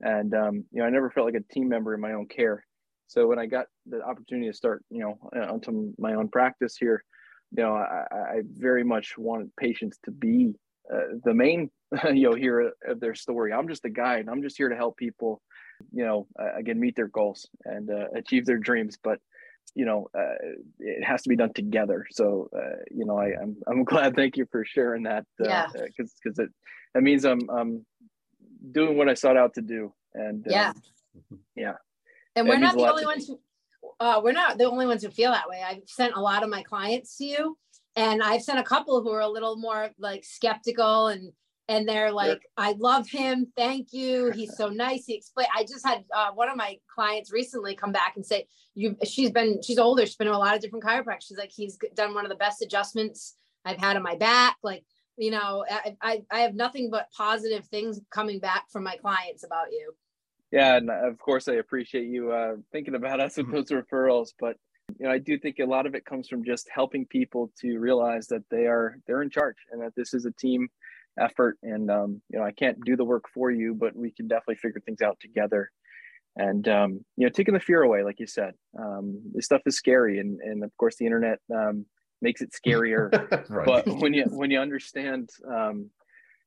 and 0.01 0.35
um, 0.35 0.65
you 0.73 0.81
know 0.81 0.87
I 0.87 0.91
never 0.91 1.11
felt 1.11 1.27
like 1.27 1.41
a 1.41 1.53
team 1.53 1.69
member 1.69 1.95
in 1.95 2.01
my 2.01 2.13
own 2.13 2.27
care. 2.27 2.65
So 3.09 3.27
when 3.27 3.39
I 3.39 3.47
got 3.47 3.67
the 3.87 4.03
opportunity 4.03 4.49
to 4.51 4.57
start, 4.57 4.85
you 4.91 5.01
know, 5.01 5.19
uh, 5.37 5.53
onto 5.53 5.93
my 5.97 6.15
own 6.15 6.29
practice 6.29 6.77
here, 6.77 7.05
you 7.53 7.63
know, 7.63 7.75
I, 7.75 8.05
I 8.13 8.43
very 8.59 8.83
much 8.83 9.17
wanted 9.17 9.55
patients 9.57 9.99
to 10.05 10.11
be 10.11 10.55
uh, 10.93 11.19
the 11.25 11.33
main, 11.33 11.71
you 12.13 12.31
know, 12.31 12.35
here 12.35 12.73
of 12.87 13.01
their 13.01 13.15
story. 13.15 13.53
I'm 13.53 13.69
just 13.69 13.85
a 13.85 13.91
guide. 13.91 14.27
I'm 14.29 14.43
just 14.43 14.57
here 14.57 14.69
to 14.69 14.77
help 14.77 14.97
people, 14.97 15.41
you 15.93 16.05
know, 16.05 16.27
uh, 16.41 16.57
again 16.59 16.81
meet 16.81 16.97
their 16.97 17.09
goals 17.09 17.49
and 17.65 17.91
uh, 17.91 18.07
achieve 18.15 18.45
their 18.45 18.59
dreams. 18.59 18.99
But 19.03 19.21
you 19.75 19.85
know, 19.85 20.09
uh, 20.19 20.35
it 20.79 21.05
has 21.05 21.23
to 21.23 21.29
be 21.29 21.37
done 21.37 21.53
together. 21.53 22.07
So, 22.11 22.49
uh, 22.57 22.77
you 22.91 23.05
know, 23.05 23.19
I, 23.19 23.33
I'm 23.41 23.57
I'm 23.67 23.85
glad. 23.93 24.17
Thank 24.17 24.37
you 24.37 24.47
for 24.51 24.65
sharing 24.65 25.03
that. 25.05 25.25
yeah. 25.39 25.67
Because 25.73 26.15
because 26.23 26.39
it 26.39 26.51
that 26.95 27.03
means 27.03 27.25
I'm 27.25 27.49
I'm 27.51 27.85
doing 28.71 28.97
what 28.97 29.09
I 29.09 29.15
sought 29.15 29.37
out 29.37 29.55
to 29.55 29.63
do. 29.63 29.93
And 30.15 30.47
yeah, 30.49 30.71
um, 30.71 31.41
yeah. 31.55 31.75
And 32.35 32.49
we're 32.49 32.59
not 32.59 32.77
the 32.77 32.89
only 32.89 33.05
ones 33.05 33.27
who, 33.27 33.41
uh, 34.01 34.21
we're 34.23 34.33
not 34.33 34.59
the 34.59 34.65
only 34.65 34.87
ones 34.87 35.03
who 35.03 35.11
feel 35.11 35.33
that 35.33 35.49
way. 35.49 35.63
I've 35.67 35.83
sent 35.87 36.15
a 36.15 36.21
lot 36.21 36.43
of 36.43 36.51
my 36.51 36.63
clients 36.63 37.17
to 37.19 37.25
you, 37.25 37.59
and 37.95 38.23
I've 38.23 38.43
sent 38.43 38.59
a 38.59 38.63
couple 38.63 39.03
who 39.03 39.11
are 39.11 39.21
a 39.21 39.29
little 39.29 39.57
more 39.57 39.91
like 39.99 40.25
skeptical 40.25 41.09
and 41.09 41.33
and 41.69 41.89
they're 41.89 42.13
like, 42.13 42.43
I 42.57 42.77
love 42.79 43.09
him. 43.09 43.49
Thank 43.57 43.89
you. 43.93 44.31
He's 44.31 44.57
so 44.57 44.69
nice. 44.69 45.05
He 45.05 45.15
explained. 45.15 45.49
I 45.55 45.65
just 45.65 45.85
had 45.85 46.05
uh, 46.15 46.31
one 46.33 46.49
of 46.49 46.57
my 46.57 46.79
clients 46.95 47.33
recently 47.33 47.75
come 47.75 47.91
back 47.91 48.13
and 48.15 48.25
say, 48.25 48.47
"You." 48.75 48.97
She's 49.05 49.31
been. 49.33 49.61
She's 49.63 49.79
older. 49.79 50.07
She's 50.07 50.17
been 50.17 50.29
in 50.29 50.35
a 50.35 50.39
lot 50.39 50.55
of 50.55 50.61
different 50.61 50.85
chiropractors. 50.85 51.27
She's 51.29 51.39
like, 51.39 51.51
he's 51.53 51.77
done 51.95 52.15
one 52.15 52.25
of 52.25 52.31
the 52.31 52.37
best 52.37 52.63
adjustments 52.63 53.35
I've 53.65 53.79
had 53.79 53.97
on 53.97 54.05
my 54.05 54.15
back. 54.15 54.57
Like 54.63 54.85
you 55.17 55.31
know, 55.31 55.65
I, 55.71 55.97
I, 56.03 56.23
I 56.31 56.39
have 56.41 56.55
nothing 56.55 56.91
but 56.91 57.11
positive 57.17 57.67
things 57.67 58.01
coming 58.11 58.39
back 58.39 58.71
from 58.71 58.85
my 58.85 58.97
clients 58.97 59.45
about 59.45 59.73
you. 59.73 59.93
Yeah, 60.53 60.77
and 60.77 60.91
of 60.91 61.19
course 61.19 61.49
I 61.49 61.55
appreciate 61.55 62.07
you 62.07 62.33
uh, 62.33 62.57
thinking 62.73 62.95
about 62.95 63.21
us 63.21 63.37
with 63.37 63.51
those 63.51 63.71
referrals. 63.71 64.29
But 64.39 64.57
you 64.99 65.07
know, 65.07 65.13
I 65.13 65.19
do 65.19 65.39
think 65.39 65.59
a 65.59 65.65
lot 65.65 65.87
of 65.87 65.95
it 65.95 66.05
comes 66.05 66.29
from 66.29 66.45
just 66.45 66.69
helping 66.73 67.07
people 67.07 67.51
to 67.61 67.79
realize 67.79 68.29
that 68.29 68.45
they 68.51 68.67
are 68.67 68.99
they're 69.07 69.23
in 69.23 69.31
charge 69.31 69.57
and 69.73 69.83
that 69.83 69.95
this 69.97 70.15
is 70.15 70.25
a 70.27 70.33
team 70.33 70.69
effort. 71.21 71.59
And 71.63 71.91
um, 71.91 72.23
you 72.31 72.39
know, 72.39 72.45
I 72.45 72.53
can't 72.53 72.79
do 72.85 72.97
the 72.97 73.05
work 73.05 73.25
for 73.33 73.51
you, 73.51 73.75
but 73.75 73.97
we 73.97 74.13
can 74.13 74.29
definitely 74.29 74.57
figure 74.57 74.81
things 74.81 75.03
out 75.03 75.19
together. 75.21 75.71
And 76.37 76.69
um, 76.69 77.05
you 77.17 77.27
know, 77.27 77.31
taking 77.31 77.55
the 77.55 77.61
fear 77.61 77.83
away, 77.83 78.05
like 78.05 78.21
you 78.21 78.27
said, 78.27 78.53
um, 78.79 79.21
this 79.35 79.47
stuff 79.47 79.63
is 79.67 79.77
scary, 79.77 80.19
and 80.19 80.39
and 80.41 80.63
of 80.63 80.77
course 80.77 80.97
the 80.97 81.07
internet 81.07 81.39
um, 81.55 81.87
makes 82.23 82.41
it 82.41 82.53
scarier. 82.53 83.11
right. 83.51 83.67
But 83.67 83.87
when 83.87 84.15
you 84.15 84.25
when 84.31 84.51
you 84.51 84.61
understand, 84.61 85.31
um, 85.49 85.91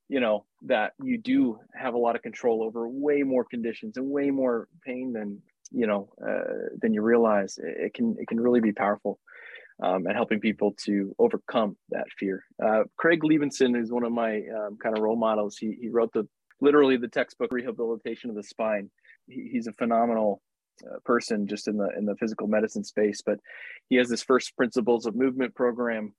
you 0.07 0.19
know 0.19 0.45
that 0.63 0.93
you 1.01 1.17
do 1.17 1.59
have 1.75 1.93
a 1.93 1.97
lot 1.97 2.15
of 2.15 2.21
control 2.21 2.63
over 2.63 2.87
way 2.87 3.23
more 3.23 3.45
conditions 3.45 3.97
and 3.97 4.09
way 4.09 4.31
more 4.31 4.67
pain 4.85 5.13
than 5.13 5.41
you 5.71 5.87
know 5.87 6.09
uh, 6.25 6.69
than 6.81 6.93
you 6.93 7.01
realize, 7.01 7.59
it 7.61 7.93
can 7.93 8.15
it 8.19 8.27
can 8.27 8.39
really 8.39 8.61
be 8.61 8.73
powerful. 8.73 9.19
Um, 9.81 10.07
and 10.07 10.13
helping 10.13 10.41
people 10.41 10.73
to 10.83 11.15
overcome 11.19 11.77
that 11.91 12.03
fear. 12.19 12.43
Uh, 12.61 12.83
Craig 12.97 13.21
Liebenson 13.21 13.81
is 13.81 13.89
one 13.89 14.03
of 14.03 14.11
my 14.11 14.41
um, 14.53 14.77
kind 14.83 14.97
of 14.97 15.01
role 15.01 15.15
models. 15.15 15.55
He, 15.55 15.77
he 15.79 15.87
wrote 15.87 16.11
the 16.11 16.27
literally 16.59 16.97
the 16.97 17.07
textbook 17.07 17.53
rehabilitation 17.53 18.29
of 18.29 18.35
the 18.35 18.43
spine. 18.43 18.89
He, 19.27 19.47
he's 19.53 19.67
a 19.67 19.71
phenomenal 19.71 20.41
person 21.05 21.47
just 21.47 21.67
in 21.67 21.77
the 21.77 21.89
in 21.97 22.05
the 22.05 22.15
physical 22.15 22.47
medicine 22.47 22.83
space 22.83 23.21
but 23.25 23.39
he 23.89 23.95
has 23.95 24.09
this 24.09 24.23
first 24.23 24.55
principles 24.55 25.05
of 25.05 25.15
movement 25.15 25.53
program. 25.55 26.13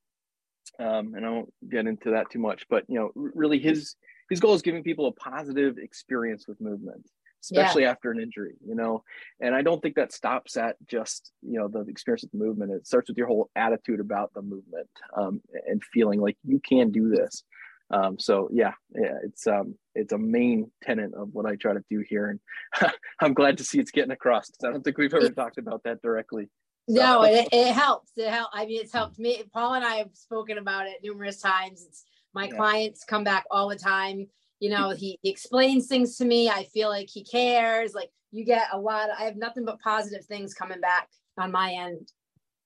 Um, 0.78 1.14
and 1.14 1.26
i 1.26 1.30
won't 1.30 1.52
get 1.68 1.86
into 1.86 2.10
that 2.10 2.30
too 2.30 2.38
much 2.38 2.66
but 2.68 2.84
you 2.88 2.98
know 2.98 3.10
really 3.14 3.58
his 3.58 3.96
his 4.28 4.40
goal 4.40 4.54
is 4.54 4.62
giving 4.62 4.84
people 4.84 5.06
a 5.06 5.12
positive 5.12 5.78
experience 5.78 6.46
with 6.46 6.60
movement 6.60 7.04
especially 7.42 7.82
yeah. 7.82 7.90
after 7.90 8.10
an 8.10 8.20
injury 8.20 8.54
you 8.64 8.74
know? 8.74 9.02
And 9.40 9.54
i 9.54 9.62
don't 9.62 9.82
think 9.82 9.96
that 9.96 10.12
stops 10.12 10.56
at 10.56 10.76
just 10.86 11.32
you 11.42 11.58
know 11.58 11.66
the 11.66 11.80
experience 11.90 12.22
with 12.22 12.32
the 12.32 12.38
movement. 12.38 12.72
It 12.72 12.86
starts 12.86 13.08
with 13.08 13.18
your 13.18 13.26
whole 13.26 13.50
attitude 13.56 14.00
about 14.00 14.32
the 14.34 14.42
movement 14.42 14.88
um, 15.16 15.40
and 15.66 15.82
feeling 15.82 16.20
like 16.20 16.36
you 16.44 16.60
can 16.60 16.90
do 16.90 17.08
this 17.08 17.42
um, 17.90 18.18
so 18.18 18.48
yeah, 18.52 18.72
yeah, 18.94 19.18
it's 19.24 19.46
um, 19.46 19.74
it's 19.94 20.12
a 20.12 20.18
main 20.18 20.70
tenet 20.82 21.12
of 21.14 21.30
what 21.32 21.46
I 21.46 21.56
try 21.56 21.74
to 21.74 21.84
do 21.90 22.04
here, 22.08 22.30
and 22.30 22.92
I'm 23.20 23.34
glad 23.34 23.58
to 23.58 23.64
see 23.64 23.78
it's 23.78 23.90
getting 23.90 24.12
across 24.12 24.48
because 24.48 24.68
I 24.68 24.72
don't 24.72 24.82
think 24.82 24.98
we've 24.98 25.12
ever 25.12 25.28
talked 25.30 25.58
about 25.58 25.82
that 25.84 26.00
directly. 26.02 26.48
So. 26.88 26.94
No, 26.94 27.22
it, 27.24 27.48
it 27.52 27.72
helps. 27.72 28.12
It 28.16 28.30
helps. 28.30 28.50
I 28.54 28.66
mean, 28.66 28.80
it's 28.80 28.92
helped 28.92 29.18
me. 29.18 29.42
Paul 29.52 29.74
and 29.74 29.84
I 29.84 29.96
have 29.96 30.10
spoken 30.14 30.58
about 30.58 30.86
it 30.86 30.98
numerous 31.02 31.40
times. 31.40 31.84
It's 31.86 32.04
my 32.32 32.44
yeah. 32.44 32.56
clients 32.56 33.04
come 33.04 33.24
back 33.24 33.44
all 33.50 33.68
the 33.68 33.76
time. 33.76 34.26
You 34.60 34.70
know, 34.70 34.90
he, 34.90 35.18
he 35.22 35.30
explains 35.30 35.86
things 35.86 36.16
to 36.18 36.24
me. 36.24 36.48
I 36.48 36.64
feel 36.64 36.88
like 36.88 37.08
he 37.08 37.24
cares. 37.24 37.94
Like 37.94 38.10
you 38.30 38.44
get 38.44 38.68
a 38.72 38.78
lot. 38.78 39.10
Of, 39.10 39.16
I 39.18 39.24
have 39.24 39.36
nothing 39.36 39.64
but 39.64 39.80
positive 39.80 40.24
things 40.26 40.54
coming 40.54 40.80
back 40.80 41.08
on 41.38 41.50
my 41.50 41.72
end. 41.72 42.12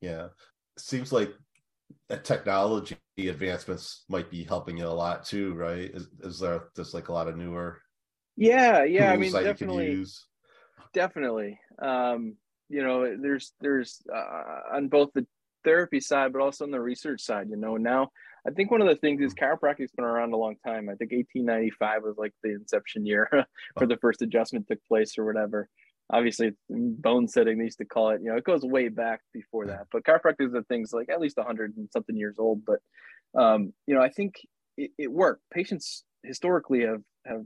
Yeah, 0.00 0.28
seems 0.78 1.12
like 1.12 1.33
technology 2.23 2.96
advancements 3.18 4.04
might 4.08 4.30
be 4.30 4.44
helping 4.44 4.76
you 4.76 4.87
a 4.87 4.88
lot 4.88 5.25
too, 5.25 5.54
right? 5.54 5.90
Is, 5.92 6.08
is 6.20 6.38
there 6.40 6.64
just 6.76 6.94
like 6.94 7.08
a 7.08 7.12
lot 7.12 7.28
of 7.28 7.37
newer? 7.37 7.80
Yeah, 8.37 8.84
yeah. 8.84 9.11
I 9.11 9.16
mean, 9.16 9.32
definitely, 9.32 10.04
definitely. 10.92 11.58
Um, 11.80 12.37
you 12.68 12.82
know, 12.82 13.16
there's 13.20 13.52
there's 13.61 14.02
uh, 14.12 14.76
on 14.76 14.88
both 14.88 15.11
the 15.14 15.26
therapy 15.64 16.00
side, 16.00 16.32
but 16.32 16.42
also 16.42 16.64
on 16.64 16.70
the 16.70 16.80
research 16.80 17.23
side. 17.23 17.49
You 17.49 17.56
know, 17.56 17.76
now 17.76 18.11
I 18.46 18.50
think 18.50 18.70
one 18.70 18.82
of 18.82 18.88
the 18.88 18.96
things 18.96 19.20
is 19.20 19.34
mm-hmm. 19.34 19.44
chiropractic's 19.44 19.92
been 19.92 20.04
around 20.04 20.32
a 20.32 20.37
long 20.37 20.56
time. 20.66 20.88
I 20.88 20.96
think 20.96 21.12
1895 21.12 22.02
was 22.02 22.16
like 22.18 22.32
the 22.42 22.52
inception 22.52 23.06
year 23.06 23.28
where 23.32 23.46
oh. 23.80 23.87
the 23.87 23.96
first 23.99 24.23
adjustment 24.23 24.66
took 24.66 24.84
place 24.87 25.16
or 25.16 25.25
whatever 25.25 25.68
obviously 26.12 26.50
bone 26.68 27.26
setting 27.26 27.58
they 27.58 27.64
used 27.64 27.78
to 27.78 27.84
call 27.84 28.11
it 28.11 28.20
you 28.23 28.30
know 28.30 28.37
it 28.37 28.44
goes 28.44 28.62
way 28.62 28.88
back 28.88 29.20
before 29.32 29.66
that 29.66 29.87
but 29.90 30.04
chiropractic 30.04 30.46
is 30.46 30.64
things 30.68 30.92
like 30.92 31.08
at 31.08 31.20
least 31.20 31.37
100 31.37 31.75
and 31.76 31.88
something 31.92 32.16
years 32.16 32.37
old 32.38 32.62
but 32.64 32.78
um, 33.40 33.73
you 33.87 33.94
know 33.94 34.02
i 34.02 34.11
think 34.11 34.34
it, 34.76 34.90
it, 34.99 35.11
worked 35.11 35.42
patients 35.52 36.04
historically 36.23 36.82
have 36.82 37.00
have 37.26 37.42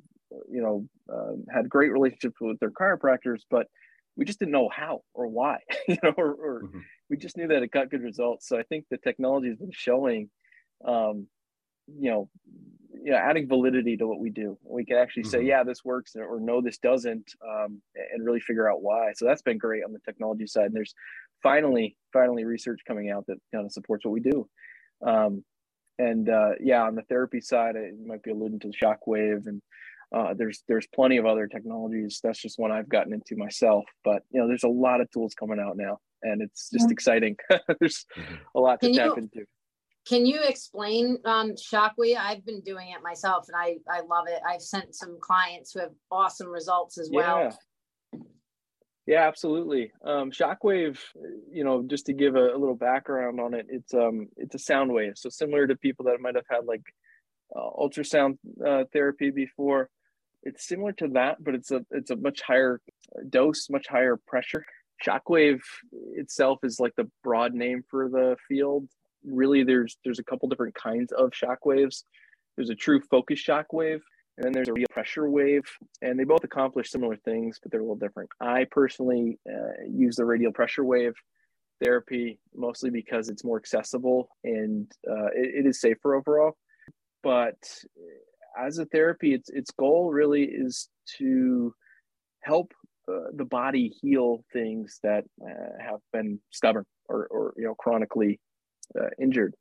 you 0.50 0.60
know 0.60 0.86
uh, 1.12 1.34
had 1.54 1.68
great 1.68 1.92
relationships 1.92 2.36
with 2.40 2.58
their 2.58 2.70
chiropractors 2.70 3.40
but 3.50 3.66
we 4.18 4.24
just 4.24 4.40
didn't 4.40 4.52
know 4.52 4.68
how 4.68 5.02
or 5.14 5.28
why, 5.28 5.58
you 5.88 5.96
know, 6.02 6.12
or, 6.18 6.32
or 6.32 6.62
mm-hmm. 6.64 6.80
we 7.08 7.16
just 7.16 7.36
knew 7.36 7.46
that 7.46 7.62
it 7.62 7.70
got 7.70 7.88
good 7.88 8.02
results. 8.02 8.48
So 8.48 8.58
I 8.58 8.64
think 8.64 8.84
the 8.90 8.98
technology 8.98 9.48
has 9.48 9.56
been 9.56 9.70
showing, 9.72 10.28
um, 10.84 11.28
you 11.86 12.10
know, 12.10 12.28
you 13.02 13.10
know, 13.10 13.16
adding 13.16 13.48
validity 13.48 13.96
to 13.96 14.06
what 14.06 14.20
we 14.20 14.30
do. 14.30 14.58
We 14.62 14.84
can 14.84 14.96
actually 14.96 15.24
mm-hmm. 15.24 15.30
say, 15.30 15.42
yeah, 15.42 15.62
this 15.64 15.84
works, 15.84 16.14
or 16.16 16.40
no, 16.40 16.60
this 16.60 16.78
doesn't, 16.78 17.32
um, 17.46 17.80
and 18.12 18.24
really 18.24 18.40
figure 18.40 18.70
out 18.70 18.82
why. 18.82 19.12
So 19.14 19.24
that's 19.24 19.42
been 19.42 19.58
great 19.58 19.84
on 19.84 19.92
the 19.92 20.00
technology 20.00 20.46
side. 20.46 20.66
And 20.66 20.74
there's 20.74 20.94
finally, 21.42 21.96
finally 22.12 22.44
research 22.44 22.80
coming 22.86 23.10
out 23.10 23.26
that 23.26 23.38
kind 23.54 23.64
of 23.64 23.72
supports 23.72 24.04
what 24.04 24.12
we 24.12 24.20
do. 24.20 24.48
Um, 25.04 25.44
and 25.98 26.28
uh, 26.28 26.50
yeah, 26.60 26.82
on 26.82 26.94
the 26.94 27.02
therapy 27.02 27.40
side, 27.40 27.74
you 27.74 28.06
might 28.06 28.22
be 28.22 28.30
alluding 28.30 28.60
to 28.60 28.68
the 28.68 28.74
shockwave, 28.74 29.46
and 29.46 29.60
uh, 30.14 30.32
there's 30.34 30.62
there's 30.68 30.86
plenty 30.94 31.16
of 31.16 31.26
other 31.26 31.46
technologies. 31.46 32.20
That's 32.22 32.40
just 32.40 32.58
one 32.58 32.70
I've 32.70 32.88
gotten 32.88 33.12
into 33.12 33.36
myself. 33.36 33.84
But 34.04 34.22
you 34.30 34.40
know, 34.40 34.46
there's 34.46 34.64
a 34.64 34.68
lot 34.68 35.00
of 35.00 35.10
tools 35.10 35.34
coming 35.34 35.58
out 35.58 35.76
now, 35.76 35.98
and 36.22 36.40
it's 36.40 36.70
just 36.70 36.86
yeah. 36.88 36.92
exciting. 36.92 37.36
there's 37.80 38.06
mm-hmm. 38.16 38.34
a 38.54 38.60
lot 38.60 38.80
to 38.80 38.92
tap 38.92 39.18
into. 39.18 39.44
Can 40.08 40.24
you 40.24 40.40
explain 40.42 41.18
um, 41.24 41.52
Shockwave? 41.52 42.16
I've 42.18 42.44
been 42.44 42.62
doing 42.62 42.90
it 42.90 43.02
myself, 43.02 43.46
and 43.48 43.56
I 43.56 43.76
I 43.90 44.00
love 44.00 44.26
it. 44.26 44.40
I've 44.46 44.62
sent 44.62 44.94
some 44.94 45.18
clients 45.20 45.72
who 45.72 45.80
have 45.80 45.92
awesome 46.10 46.48
results 46.48 46.98
as 46.98 47.10
well. 47.12 47.38
Yeah. 47.38 47.50
Yeah, 49.06 49.26
absolutely. 49.26 49.90
Um, 50.04 50.30
shockwave, 50.30 50.98
you 51.50 51.64
know, 51.64 51.82
just 51.82 52.04
to 52.06 52.12
give 52.12 52.36
a, 52.36 52.54
a, 52.54 52.58
little 52.58 52.74
background 52.74 53.40
on 53.40 53.54
it, 53.54 53.64
it's 53.70 53.94
um, 53.94 54.28
it's 54.36 54.54
a 54.54 54.58
sound 54.58 54.92
wave. 54.92 55.14
So 55.16 55.30
similar 55.30 55.66
to 55.66 55.76
people 55.76 56.04
that 56.06 56.20
might 56.20 56.34
have 56.34 56.44
had 56.50 56.66
like 56.66 56.82
uh, 57.56 57.70
ultrasound 57.78 58.36
uh, 58.66 58.84
therapy 58.92 59.30
before, 59.30 59.88
it's 60.42 60.68
similar 60.68 60.92
to 60.92 61.08
that, 61.08 61.42
but 61.42 61.54
it's 61.54 61.70
a 61.70 61.84
it's 61.90 62.10
a 62.10 62.16
much 62.16 62.42
higher 62.42 62.82
dose, 63.30 63.70
much 63.70 63.86
higher 63.88 64.18
pressure. 64.26 64.64
Shockwave 65.06 65.60
itself 66.12 66.58
is 66.62 66.78
like 66.78 66.92
the 66.96 67.10
broad 67.24 67.54
name 67.54 67.84
for 67.90 68.10
the 68.10 68.36
field. 68.46 68.88
Really, 69.30 69.62
there's 69.64 69.98
there's 70.04 70.18
a 70.18 70.24
couple 70.24 70.48
different 70.48 70.74
kinds 70.74 71.12
of 71.12 71.34
shock 71.34 71.66
waves. 71.66 72.04
There's 72.56 72.70
a 72.70 72.74
true 72.74 73.00
focus 73.10 73.38
shock 73.38 73.72
wave, 73.72 74.02
and 74.36 74.44
then 74.44 74.52
there's 74.52 74.68
a 74.68 74.72
radial 74.72 74.88
pressure 74.90 75.30
wave, 75.30 75.64
and 76.02 76.18
they 76.18 76.24
both 76.24 76.44
accomplish 76.44 76.90
similar 76.90 77.16
things, 77.16 77.58
but 77.62 77.70
they're 77.70 77.80
a 77.80 77.84
little 77.84 77.96
different. 77.96 78.30
I 78.40 78.66
personally 78.70 79.38
uh, 79.48 79.84
use 79.88 80.16
the 80.16 80.24
radial 80.24 80.52
pressure 80.52 80.84
wave 80.84 81.14
therapy 81.82 82.40
mostly 82.54 82.90
because 82.90 83.28
it's 83.28 83.44
more 83.44 83.56
accessible 83.56 84.28
and 84.44 84.90
uh, 85.08 85.26
it, 85.26 85.64
it 85.64 85.66
is 85.66 85.80
safer 85.80 86.14
overall. 86.14 86.56
But 87.22 87.56
as 88.58 88.78
a 88.78 88.86
therapy, 88.86 89.34
its 89.34 89.50
its 89.50 89.70
goal 89.72 90.10
really 90.10 90.44
is 90.44 90.88
to 91.18 91.74
help 92.42 92.72
uh, 93.10 93.30
the 93.34 93.44
body 93.44 93.94
heal 94.00 94.44
things 94.52 94.98
that 95.02 95.24
uh, 95.42 95.82
have 95.82 96.00
been 96.12 96.38
stubborn 96.50 96.84
or, 97.08 97.26
or 97.30 97.54
you 97.56 97.64
know 97.64 97.74
chronically 97.74 98.40
uh, 98.98 99.08
injured. 99.20 99.54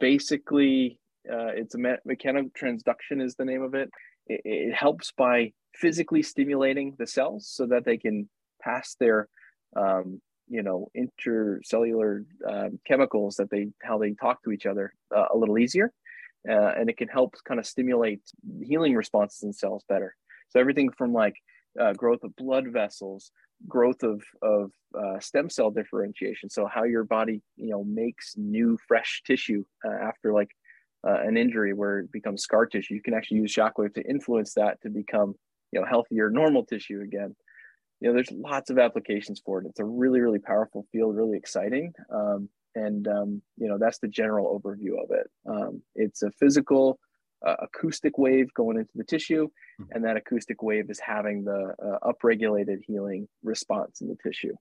Basically, 0.00 0.98
uh, 1.30 1.48
it's 1.54 1.74
a 1.74 1.78
me- 1.78 1.96
mechanotransduction 2.06 3.22
is 3.22 3.34
the 3.34 3.44
name 3.44 3.62
of 3.62 3.74
it. 3.74 3.90
it. 4.26 4.40
It 4.44 4.74
helps 4.74 5.12
by 5.12 5.52
physically 5.74 6.22
stimulating 6.22 6.94
the 6.98 7.06
cells 7.06 7.48
so 7.48 7.66
that 7.66 7.84
they 7.84 7.96
can 7.96 8.28
pass 8.62 8.96
their 8.98 9.28
um, 9.76 10.20
you 10.48 10.62
know 10.62 10.90
intercellular 10.96 12.24
um, 12.48 12.78
chemicals 12.86 13.36
that 13.36 13.50
they 13.50 13.68
how 13.82 13.98
they 13.98 14.12
talk 14.12 14.42
to 14.42 14.50
each 14.50 14.66
other 14.66 14.92
uh, 15.14 15.26
a 15.32 15.36
little 15.36 15.58
easier 15.58 15.92
uh, 16.48 16.72
and 16.78 16.88
it 16.88 16.96
can 16.96 17.08
help 17.08 17.34
kind 17.46 17.60
of 17.60 17.66
stimulate 17.66 18.20
healing 18.62 18.94
responses 18.94 19.42
in 19.42 19.52
cells 19.52 19.84
better 19.88 20.16
so 20.48 20.58
everything 20.58 20.90
from 20.90 21.12
like 21.12 21.34
uh, 21.78 21.92
growth 21.92 22.24
of 22.24 22.34
blood 22.36 22.66
vessels 22.68 23.30
growth 23.66 24.02
of 24.02 24.22
of 24.42 24.70
uh, 24.98 25.18
stem 25.18 25.50
cell 25.50 25.70
differentiation 25.70 26.48
so 26.48 26.66
how 26.66 26.84
your 26.84 27.04
body 27.04 27.42
you 27.56 27.70
know 27.70 27.82
makes 27.84 28.34
new 28.36 28.78
fresh 28.86 29.22
tissue 29.26 29.64
uh, 29.84 29.90
after 29.90 30.32
like 30.32 30.50
uh, 31.06 31.20
an 31.22 31.36
injury 31.36 31.72
where 31.72 32.00
it 32.00 32.12
becomes 32.12 32.42
scar 32.42 32.66
tissue. 32.66 32.94
You 32.94 33.02
can 33.02 33.14
actually 33.14 33.38
use 33.38 33.54
shockwave 33.54 33.94
to 33.94 34.08
influence 34.08 34.54
that 34.54 34.80
to 34.82 34.90
become, 34.90 35.34
you 35.72 35.80
know, 35.80 35.86
healthier, 35.86 36.30
normal 36.30 36.64
tissue 36.64 37.00
again. 37.02 37.34
You 38.00 38.08
know, 38.08 38.14
there's 38.14 38.30
lots 38.32 38.70
of 38.70 38.78
applications 38.78 39.40
for 39.44 39.60
it. 39.60 39.66
It's 39.66 39.80
a 39.80 39.84
really, 39.84 40.20
really 40.20 40.38
powerful 40.38 40.86
field, 40.92 41.16
really 41.16 41.36
exciting. 41.36 41.92
Um, 42.12 42.48
and, 42.74 43.08
um, 43.08 43.42
you 43.56 43.68
know, 43.68 43.78
that's 43.78 43.98
the 43.98 44.08
general 44.08 44.60
overview 44.60 45.02
of 45.02 45.10
it. 45.10 45.28
Um, 45.48 45.82
it's 45.94 46.22
a 46.22 46.30
physical 46.32 46.98
uh, 47.46 47.56
acoustic 47.60 48.18
wave 48.18 48.52
going 48.54 48.76
into 48.76 48.92
the 48.94 49.04
tissue, 49.04 49.48
mm-hmm. 49.80 49.84
and 49.92 50.04
that 50.04 50.16
acoustic 50.16 50.62
wave 50.62 50.90
is 50.90 51.00
having 51.00 51.44
the 51.44 51.74
uh, 51.82 52.12
upregulated 52.12 52.78
healing 52.86 53.28
response 53.42 54.00
in 54.00 54.08
the 54.08 54.16
tissue. 54.22 54.54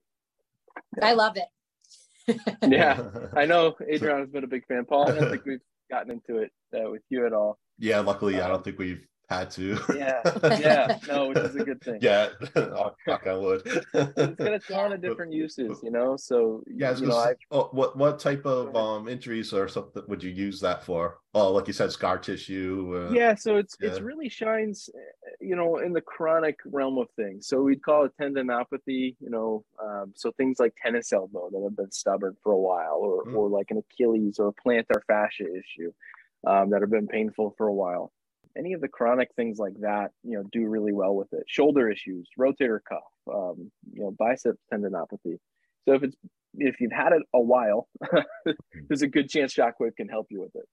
Yeah. 0.97 1.07
I 1.07 1.13
love 1.13 1.37
it. 1.37 2.37
yeah, 2.67 3.09
I 3.35 3.45
know 3.45 3.75
Adrian 3.87 4.19
has 4.19 4.29
been 4.29 4.43
a 4.43 4.47
big 4.47 4.65
fan. 4.67 4.85
Paul, 4.85 5.09
I 5.09 5.15
don't 5.15 5.29
think 5.29 5.45
we've 5.45 5.59
gotten 5.89 6.11
into 6.11 6.41
it 6.41 6.51
uh, 6.75 6.89
with 6.91 7.03
you 7.09 7.25
at 7.25 7.33
all. 7.33 7.57
Yeah, 7.79 7.99
luckily, 7.99 8.35
um, 8.35 8.43
I 8.43 8.47
don't 8.47 8.57
um, 8.57 8.63
think 8.63 8.79
we've 8.79 9.05
had 9.29 9.51
to. 9.51 9.77
yeah, 9.95 10.21
yeah, 10.59 10.97
no, 11.07 11.27
which 11.27 11.37
is 11.37 11.55
a 11.55 11.63
good 11.63 11.81
thing. 11.81 11.99
Yeah, 12.01 12.29
oh, 12.55 12.95
knock 13.05 13.27
on 13.27 13.41
wood. 13.41 13.61
it's 13.65 13.85
got 13.91 14.53
a 14.53 14.59
ton 14.59 14.93
of 14.93 15.01
different 15.01 15.33
uses, 15.33 15.79
you 15.83 15.91
know. 15.91 16.15
So 16.15 16.63
yeah, 16.65 16.95
you 16.95 17.07
know, 17.07 17.33
oh, 17.51 17.69
what 17.71 17.97
what 17.97 18.19
type 18.19 18.45
of 18.45 18.75
um 18.75 19.07
injuries 19.07 19.51
or 19.51 19.67
something 19.67 20.03
would 20.07 20.23
you 20.23 20.31
use 20.31 20.61
that 20.61 20.83
for? 20.83 21.19
Oh, 21.33 21.51
like 21.51 21.67
you 21.67 21.73
said, 21.73 21.91
scar 21.91 22.17
tissue. 22.17 23.07
Uh, 23.09 23.13
yeah, 23.13 23.35
so 23.35 23.57
it's 23.57 23.75
yeah. 23.81 23.89
it's 23.89 23.99
really 23.99 24.29
shines, 24.29 24.89
you 25.41 25.55
know, 25.55 25.77
in 25.77 25.91
the 25.91 26.01
chronic 26.01 26.59
realm 26.65 26.97
of 26.97 27.09
things. 27.15 27.47
So 27.47 27.61
we'd 27.61 27.83
call 27.83 28.05
it 28.05 28.13
tendinopathy, 28.19 29.17
you 29.19 29.29
know, 29.29 29.65
um, 29.83 30.13
so 30.15 30.31
things 30.31 30.57
like 30.59 30.73
tennis 30.81 31.11
elbow 31.11 31.49
that 31.51 31.61
have 31.63 31.75
been 31.75 31.91
stubborn 31.91 32.35
for 32.41 32.53
a 32.53 32.57
while, 32.57 32.99
or 33.01 33.25
mm. 33.25 33.35
or 33.35 33.49
like 33.49 33.71
an 33.71 33.77
Achilles 33.77 34.39
or 34.39 34.47
a 34.47 34.53
plantar 34.53 35.01
fascia 35.05 35.43
issue 35.43 35.91
um, 36.47 36.69
that 36.69 36.81
have 36.81 36.91
been 36.91 37.07
painful 37.07 37.53
for 37.57 37.67
a 37.67 37.73
while 37.73 38.13
any 38.57 38.73
of 38.73 38.81
the 38.81 38.87
chronic 38.87 39.29
things 39.35 39.59
like 39.59 39.75
that, 39.81 40.11
you 40.23 40.37
know, 40.37 40.43
do 40.51 40.65
really 40.65 40.93
well 40.93 41.15
with 41.15 41.31
it. 41.33 41.43
Shoulder 41.47 41.89
issues, 41.89 42.27
rotator 42.39 42.79
cuff, 42.87 43.03
um, 43.33 43.71
you 43.93 44.01
know, 44.01 44.15
bicep 44.17 44.55
tendinopathy. 44.71 45.37
So 45.85 45.93
if 45.93 46.03
it's 46.03 46.15
if 46.57 46.79
you've 46.79 46.91
had 46.91 47.13
it 47.13 47.21
a 47.33 47.39
while, 47.39 47.87
there's 48.87 49.03
a 49.03 49.07
good 49.07 49.29
chance 49.29 49.53
Shockwave 49.53 49.95
can 49.95 50.09
help 50.09 50.27
you 50.29 50.41
with 50.41 50.55
it. 50.55 50.67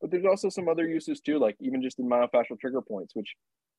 But 0.00 0.10
there's 0.10 0.24
also 0.24 0.48
some 0.48 0.68
other 0.68 0.86
uses 0.86 1.20
too, 1.20 1.38
like 1.38 1.56
even 1.60 1.82
just 1.82 1.98
in 1.98 2.08
myofascial 2.08 2.58
trigger 2.60 2.82
points, 2.82 3.14
which 3.14 3.34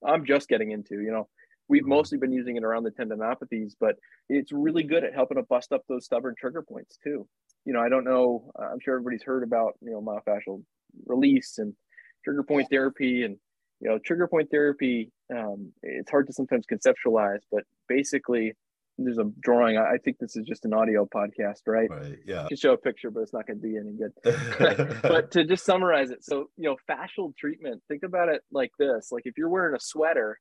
I'm 0.06 0.26
just 0.26 0.48
getting 0.48 0.72
into. 0.72 1.02
You 1.02 1.12
know, 1.12 1.28
we've 1.68 1.84
mm-hmm. 1.84 1.90
mostly 1.90 2.18
been 2.18 2.32
using 2.32 2.56
it 2.56 2.64
around 2.64 2.84
the 2.84 2.92
tendinopathies, 2.92 3.74
but 3.80 3.96
it's 4.28 4.52
really 4.52 4.84
good 4.84 5.04
at 5.04 5.14
helping 5.14 5.38
to 5.38 5.44
bust 5.44 5.72
up 5.72 5.84
those 5.88 6.06
stubborn 6.06 6.36
trigger 6.38 6.62
points 6.62 6.98
too. 7.04 7.28
You 7.66 7.74
know, 7.74 7.82
I 7.82 7.90
don't 7.90 8.06
know. 8.06 8.52
I'm 8.60 8.80
sure 8.80 8.96
everybody's 8.96 9.24
heard 9.24 9.44
about 9.44 9.74
you 9.82 9.92
know 9.92 10.02
myofascial 10.02 10.64
release 11.06 11.58
and 11.58 11.74
trigger 12.24 12.44
point 12.44 12.68
therapy 12.70 13.24
and 13.24 13.38
you 13.80 13.90
know 13.90 14.00
trigger 14.06 14.28
point 14.28 14.50
therapy 14.52 15.12
um, 15.36 15.72
it's 15.84 16.10
hard 16.10 16.28
to 16.28 16.34
sometimes 16.34 16.66
conceptualize 16.72 17.42
but 17.52 17.64
basically 17.88 18.54
there's 18.98 19.18
a 19.18 19.32
drawing 19.40 19.78
i 19.78 19.98
think 20.04 20.18
this 20.20 20.36
is 20.36 20.46
just 20.46 20.66
an 20.66 20.74
audio 20.74 21.06
podcast 21.06 21.62
right, 21.66 21.90
right 21.90 22.18
yeah. 22.26 22.48
To 22.48 22.56
show 22.56 22.74
a 22.74 22.78
picture 22.78 23.10
but 23.12 23.22
it's 23.22 23.34
not 23.34 23.48
going 23.48 23.62
to 23.62 23.66
be 23.66 23.78
any 23.78 23.94
good. 23.94 24.98
But 25.02 25.32
to 25.32 25.46
just 25.46 25.66
summarize 25.66 26.12
it 26.12 26.24
so 26.24 26.50
you 26.58 26.70
know 26.70 26.76
fascial 26.90 27.36
treatment 27.38 27.82
think 27.88 28.04
about 28.04 28.30
it 28.30 28.42
like 28.52 28.72
this 28.78 29.10
like 29.12 29.24
if 29.26 29.38
you're 29.38 29.50
wearing 29.50 29.76
a 29.76 29.80
sweater 29.80 30.40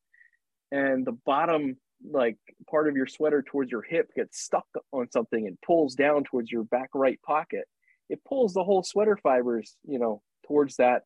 and 0.73 1.07
the 1.07 1.17
bottom 1.25 1.77
like 2.11 2.37
part 2.71 2.89
of 2.89 2.97
your 2.97 3.07
sweater 3.07 3.43
towards 3.43 3.71
your 3.71 3.83
hip 3.83 4.09
gets 4.15 4.41
stuck 4.41 4.67
on 4.93 5.11
something 5.11 5.47
and 5.47 5.59
pulls 5.65 5.95
down 5.95 6.25
towards 6.25 6.51
your 6.51 6.65
back 6.65 6.91
right 6.95 7.21
pocket 7.23 7.65
it 8.09 8.21
pulls 8.27 8.55
the 8.55 8.63
whole 8.63 8.83
sweater 8.83 9.19
fibers 9.23 9.77
you 9.85 9.99
know 9.99 10.23
towards 10.47 10.77
that 10.77 11.03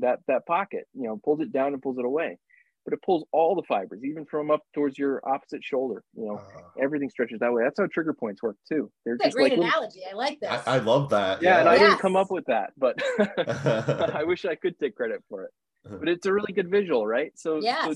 that 0.00 0.20
that 0.28 0.46
pocket 0.46 0.86
you 0.94 1.04
know 1.04 1.20
pulls 1.24 1.40
it 1.40 1.52
down 1.52 1.72
and 1.72 1.82
pulls 1.82 1.98
it 1.98 2.04
away. 2.04 2.38
But 2.84 2.94
it 2.94 3.02
pulls 3.04 3.24
all 3.30 3.54
the 3.54 3.62
fibers 3.62 4.00
even 4.04 4.26
from 4.26 4.50
up 4.50 4.62
towards 4.74 4.98
your 4.98 5.22
opposite 5.24 5.62
shoulder 5.62 6.02
you 6.16 6.26
know 6.26 6.34
uh, 6.34 6.82
everything 6.82 7.10
stretches 7.10 7.38
that 7.38 7.52
way. 7.52 7.62
That's 7.62 7.78
how 7.78 7.86
trigger 7.86 8.12
points 8.12 8.42
work 8.42 8.56
too. 8.68 8.90
They're 9.04 9.16
just 9.16 9.36
great 9.36 9.56
like 9.56 9.60
analogy. 9.60 10.00
Little... 10.04 10.20
i 10.20 10.24
like 10.24 10.40
that 10.40 10.68
I, 10.68 10.76
I, 10.76 10.78
love 10.78 11.10
that. 11.10 11.42
Yeah, 11.42 11.50
yeah. 11.50 11.60
and 11.60 11.68
i 11.68 11.78
didn't 11.78 11.98
come 11.98 12.16
up 12.16 12.30
with 12.30 12.44
that 12.46 12.72
but 12.76 13.00
i 14.16 14.24
wish 14.24 14.44
i 14.44 14.56
could 14.56 14.78
take 14.78 14.96
credit 14.96 15.22
for 15.28 15.44
it. 15.44 15.50
But 15.84 16.08
it's 16.08 16.26
a 16.26 16.32
really 16.32 16.52
good 16.52 16.70
visual 16.70 17.06
right? 17.06 17.32
So, 17.36 17.60
yes. 17.60 17.84
so 17.84 17.94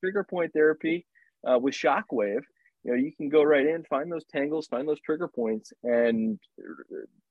trigger 0.00 0.24
point 0.24 0.52
therapy 0.52 1.06
uh, 1.46 1.58
with 1.58 1.74
shockwave 1.74 2.42
you 2.84 2.92
know 2.92 2.96
you 2.96 3.12
can 3.12 3.28
go 3.28 3.42
right 3.42 3.66
in 3.66 3.82
find 3.84 4.10
those 4.10 4.24
tangles 4.24 4.66
find 4.66 4.88
those 4.88 5.00
trigger 5.00 5.28
points 5.28 5.72
and 5.82 6.38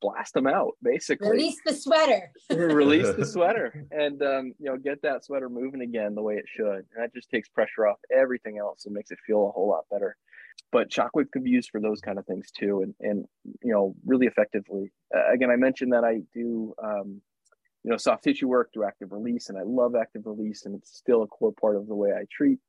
blast 0.02 0.34
them 0.34 0.48
out 0.48 0.74
basically. 0.82 1.30
Release 1.30 1.60
the 1.66 1.74
sweater. 1.74 2.32
Release 2.50 3.14
the 3.16 3.26
sweater 3.34 3.86
and 3.92 4.22
um, 4.22 4.54
you 4.60 4.70
know 4.70 4.78
get 4.78 5.02
that 5.02 5.26
sweater 5.26 5.50
moving 5.50 5.82
again 5.82 6.16
the 6.16 6.22
way 6.22 6.36
it 6.36 6.46
should. 6.48 6.66
And 6.68 6.98
that 6.98 7.14
just 7.14 7.30
takes 7.30 7.50
pressure 7.50 7.88
off 7.88 7.98
everything 8.16 8.58
else 8.58 8.86
and 8.86 8.94
makes 8.94 9.12
it 9.12 9.20
feel 9.26 9.48
a 9.48 9.52
whole 9.52 9.70
lot 9.70 9.86
better. 9.92 10.16
But 10.72 10.90
shockwave 10.90 11.32
could 11.32 11.44
be 11.44 11.52
used 11.52 11.70
for 11.70 11.80
those 11.80 12.02
kind 12.02 12.20
of 12.20 12.26
things 12.26 12.52
too 12.52 12.82
and 12.82 12.94
and 13.00 13.26
you 13.64 13.74
know 13.74 13.96
really 14.06 14.28
effectively. 14.28 14.92
Uh, 15.16 15.32
again 15.34 15.50
i 15.50 15.56
mentioned 15.56 15.94
that 15.94 16.04
i 16.04 16.20
do 16.34 16.74
um, 16.84 17.22
you 17.84 17.92
know 17.92 17.98
soft 17.98 18.24
tissue 18.24 18.48
work 18.48 18.70
through 18.74 18.86
active 18.86 19.12
release 19.12 19.50
and 19.50 19.58
i 19.58 19.62
love 19.64 19.96
active 19.96 20.24
release 20.26 20.66
and 20.66 20.76
it's 20.76 20.98
still 20.98 21.24
a 21.24 21.28
core 21.28 21.54
part 21.62 21.78
of 21.78 21.88
the 21.88 21.96
way 21.96 22.12
i 22.12 22.26
treat 22.30 22.60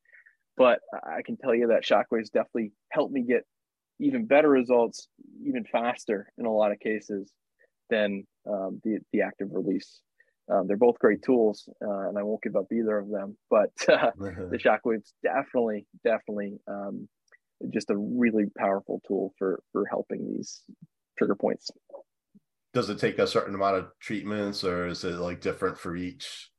but 0.59 0.81
I 0.93 1.23
can 1.25 1.37
tell 1.37 1.55
you 1.55 1.69
that 1.69 1.85
shockwaves 1.85 2.31
definitely 2.33 2.73
helped 2.91 3.13
me 3.13 3.23
get 3.23 3.45
even 4.01 4.27
better 4.27 4.49
results, 4.49 5.09
even 5.45 5.65
faster 5.65 6.31
in 6.37 6.45
a 6.47 6.53
lot 6.53 6.73
of 6.73 6.81
cases 6.81 7.33
than 7.89 8.27
um, 8.47 8.81
the 8.85 8.99
the 9.13 9.23
active 9.23 9.49
release. 9.53 10.01
Um, 10.51 10.67
they're 10.67 10.77
both 10.77 10.99
great 10.99 11.23
tools, 11.23 11.69
uh, 11.83 12.09
and 12.09 12.19
I 12.19 12.23
won't 12.23 12.43
give 12.43 12.57
up 12.57 12.67
either 12.73 12.99
of 12.99 13.09
them. 13.09 13.37
But 13.49 13.71
uh, 13.89 14.11
the 14.19 14.59
shockwaves 14.59 15.13
definitely, 15.23 15.87
definitely, 16.05 16.59
um, 16.67 17.09
just 17.71 17.91
a 17.91 17.97
really 17.97 18.47
powerful 18.59 19.01
tool 19.07 19.33
for 19.39 19.63
for 19.73 19.87
helping 19.87 20.35
these 20.35 20.63
trigger 21.17 21.37
points. 21.37 21.71
Does 22.75 22.91
it 22.91 22.99
take 22.99 23.19
a 23.19 23.27
certain 23.27 23.55
amount 23.55 23.77
of 23.77 23.87
treatments, 24.01 24.65
or 24.65 24.89
is 24.89 25.05
it 25.05 25.17
like 25.19 25.41
different 25.41 25.79
for 25.79 25.97
each? 25.97 26.51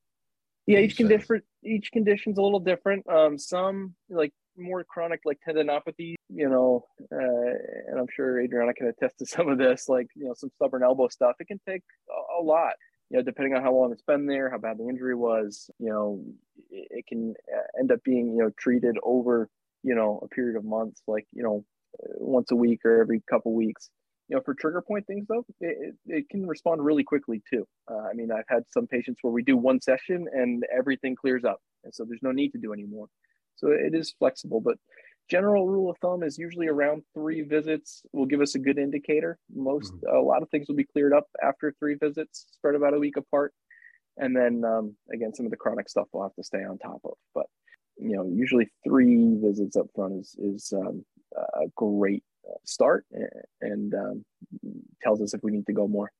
Yeah, 0.65 0.79
each 0.79 0.97
can 0.97 1.07
condition 1.07 1.41
each 1.63 1.91
condition's 1.91 2.37
a 2.37 2.41
little 2.41 2.59
different. 2.59 3.07
Um, 3.09 3.37
some 3.37 3.95
like 4.09 4.33
more 4.57 4.83
chronic 4.83 5.21
like 5.25 5.39
tendinopathy, 5.47 6.15
you 6.29 6.49
know, 6.49 6.85
uh, 7.11 7.53
and 7.87 7.99
I'm 7.99 8.07
sure 8.13 8.39
Adriana 8.41 8.73
can 8.73 8.87
attest 8.87 9.19
to 9.19 9.25
some 9.25 9.49
of 9.49 9.57
this, 9.57 9.87
like, 9.87 10.07
you 10.15 10.25
know, 10.25 10.33
some 10.35 10.49
stubborn 10.55 10.83
elbow 10.83 11.07
stuff. 11.07 11.35
It 11.39 11.47
can 11.47 11.59
take 11.67 11.83
a, 12.09 12.41
a 12.41 12.43
lot, 12.43 12.73
you 13.09 13.17
know, 13.17 13.23
depending 13.23 13.55
on 13.55 13.63
how 13.63 13.73
long 13.73 13.91
it's 13.91 14.03
been 14.03 14.25
there, 14.25 14.49
how 14.49 14.57
bad 14.57 14.77
the 14.77 14.87
injury 14.87 15.15
was, 15.15 15.69
you 15.79 15.89
know, 15.89 16.21
it, 16.69 16.87
it 16.91 17.07
can 17.07 17.33
uh, 17.53 17.79
end 17.79 17.91
up 17.91 18.03
being, 18.03 18.33
you 18.33 18.43
know, 18.43 18.51
treated 18.57 18.97
over, 19.03 19.49
you 19.83 19.95
know, 19.95 20.19
a 20.23 20.27
period 20.27 20.57
of 20.57 20.65
months, 20.65 21.01
like, 21.07 21.25
you 21.33 21.43
know, 21.43 21.65
once 22.17 22.51
a 22.51 22.55
week 22.55 22.81
or 22.85 23.01
every 23.01 23.21
couple 23.29 23.53
weeks. 23.53 23.89
You 24.29 24.35
know, 24.35 24.41
for 24.45 24.53
trigger 24.53 24.81
point 24.81 25.07
things 25.07 25.25
though, 25.27 25.43
it, 25.59 25.95
it 26.05 26.29
can 26.29 26.45
respond 26.45 26.85
really 26.85 27.03
quickly 27.03 27.41
too. 27.51 27.67
Uh, 27.89 28.07
I 28.09 28.13
mean, 28.13 28.31
I've 28.31 28.45
had 28.47 28.63
some 28.69 28.85
patients 28.85 29.19
where 29.21 29.33
we 29.33 29.43
do 29.43 29.57
one 29.57 29.81
session 29.81 30.27
and 30.31 30.63
everything 30.75 31.15
clears 31.15 31.43
up, 31.43 31.59
and 31.83 31.93
so 31.93 32.05
there's 32.07 32.21
no 32.21 32.31
need 32.31 32.51
to 32.51 32.59
do 32.59 32.71
anymore. 32.71 33.07
So 33.55 33.69
it 33.71 33.95
is 33.95 34.13
flexible, 34.17 34.61
but 34.61 34.77
general 35.29 35.67
rule 35.67 35.89
of 35.89 35.97
thumb 35.97 36.23
is 36.23 36.37
usually 36.37 36.67
around 36.67 37.03
three 37.13 37.41
visits 37.41 38.03
will 38.13 38.25
give 38.25 38.41
us 38.41 38.55
a 38.55 38.59
good 38.59 38.77
indicator. 38.77 39.37
Most, 39.53 39.93
mm-hmm. 39.93 40.15
a 40.15 40.21
lot 40.21 40.41
of 40.41 40.49
things 40.49 40.67
will 40.67 40.75
be 40.75 40.85
cleared 40.85 41.13
up 41.13 41.27
after 41.43 41.73
three 41.79 41.95
visits, 41.95 42.47
spread 42.51 42.75
about 42.75 42.93
a 42.93 42.99
week 42.99 43.17
apart. 43.17 43.53
And 44.17 44.35
then 44.35 44.63
um, 44.65 44.95
again, 45.13 45.33
some 45.33 45.45
of 45.45 45.51
the 45.51 45.57
chronic 45.57 45.87
stuff 45.87 46.07
we'll 46.11 46.23
have 46.23 46.35
to 46.35 46.43
stay 46.43 46.63
on 46.63 46.77
top 46.77 47.01
of. 47.05 47.13
But 47.33 47.45
you 47.97 48.15
know, 48.15 48.25
usually 48.25 48.69
three 48.83 49.35
visits 49.41 49.75
up 49.75 49.87
front 49.95 50.19
is 50.19 50.35
is 50.39 50.73
um, 50.75 51.05
a 51.35 51.67
great 51.75 52.23
start 52.65 53.05
and 53.61 53.93
um, 53.93 54.25
tells 55.01 55.21
us 55.21 55.33
if 55.33 55.41
we 55.43 55.51
need 55.51 55.65
to 55.67 55.73
go 55.73 55.87
more. 55.87 56.11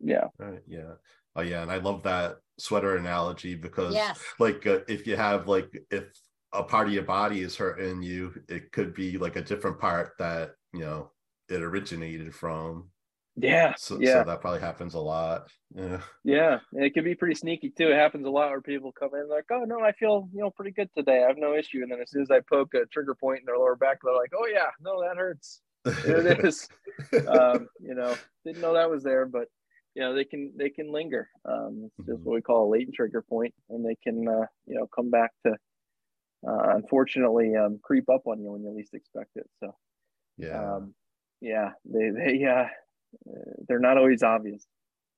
Yeah. 0.00 0.28
Right, 0.38 0.62
yeah. 0.66 0.94
Oh 1.34 1.42
yeah, 1.42 1.62
and 1.62 1.70
I 1.70 1.78
love 1.78 2.02
that 2.02 2.38
sweater 2.58 2.96
analogy 2.96 3.54
because 3.54 3.94
yes. 3.94 4.20
like 4.38 4.66
uh, 4.66 4.80
if 4.88 5.06
you 5.06 5.16
have 5.16 5.48
like 5.48 5.70
if 5.90 6.04
a 6.52 6.62
part 6.62 6.88
of 6.88 6.92
your 6.92 7.04
body 7.04 7.40
is 7.40 7.56
hurting 7.56 8.02
you, 8.02 8.34
it 8.48 8.72
could 8.72 8.94
be 8.94 9.16
like 9.16 9.36
a 9.36 9.42
different 9.42 9.78
part 9.78 10.12
that 10.18 10.52
you 10.74 10.80
know 10.80 11.10
it 11.48 11.62
originated 11.62 12.34
from. 12.34 12.88
Yeah. 13.36 13.74
So, 13.76 13.98
yeah. 14.00 14.22
so 14.22 14.24
that 14.24 14.40
probably 14.40 14.60
happens 14.60 14.94
a 14.94 15.00
lot. 15.00 15.48
Yeah. 15.74 16.00
Yeah. 16.24 16.58
It 16.72 16.94
can 16.94 17.04
be 17.04 17.14
pretty 17.14 17.34
sneaky 17.34 17.70
too. 17.70 17.90
It 17.90 17.96
happens 17.96 18.26
a 18.26 18.30
lot 18.30 18.50
where 18.50 18.60
people 18.60 18.92
come 18.92 19.10
in 19.14 19.28
like, 19.28 19.46
oh 19.50 19.64
no, 19.64 19.80
I 19.80 19.92
feel, 19.92 20.28
you 20.32 20.40
know, 20.40 20.50
pretty 20.50 20.72
good 20.72 20.90
today. 20.96 21.24
I 21.24 21.28
have 21.28 21.38
no 21.38 21.54
issue. 21.54 21.82
And 21.82 21.90
then 21.90 22.00
as 22.00 22.10
soon 22.10 22.22
as 22.22 22.30
I 22.30 22.40
poke 22.40 22.74
a 22.74 22.86
trigger 22.86 23.14
point 23.14 23.40
in 23.40 23.46
their 23.46 23.58
lower 23.58 23.76
back, 23.76 23.98
they're 24.02 24.14
like, 24.14 24.32
oh 24.36 24.46
yeah, 24.46 24.70
no, 24.80 25.00
that 25.02 25.16
hurts. 25.16 25.60
it 25.84 26.44
is. 26.44 26.68
um, 27.28 27.68
you 27.80 27.94
know, 27.94 28.14
didn't 28.44 28.60
know 28.60 28.74
that 28.74 28.90
was 28.90 29.02
there, 29.02 29.26
but 29.26 29.48
you 29.94 30.02
know 30.02 30.14
they 30.14 30.24
can 30.24 30.52
they 30.56 30.70
can 30.70 30.92
linger. 30.92 31.28
Um, 31.44 31.90
it's 31.98 32.06
just 32.06 32.18
mm-hmm. 32.18 32.24
what 32.24 32.34
we 32.34 32.40
call 32.40 32.68
a 32.68 32.70
latent 32.70 32.94
trigger 32.94 33.22
point, 33.22 33.54
and 33.68 33.84
they 33.84 33.96
can 34.02 34.26
uh, 34.28 34.46
you 34.66 34.76
know 34.76 34.86
come 34.94 35.10
back 35.10 35.32
to 35.44 35.52
uh, 36.48 36.76
unfortunately 36.76 37.54
um, 37.56 37.78
creep 37.82 38.08
up 38.08 38.26
on 38.26 38.40
you 38.40 38.52
when 38.52 38.62
you 38.62 38.70
least 38.70 38.94
expect 38.94 39.30
it. 39.36 39.48
So 39.60 39.74
yeah, 40.38 40.76
um, 40.76 40.94
yeah, 41.40 41.70
they 41.84 42.10
they 42.10 42.44
uh, 42.44 42.66
they're 43.68 43.78
not 43.78 43.98
always 43.98 44.22
obvious. 44.22 44.66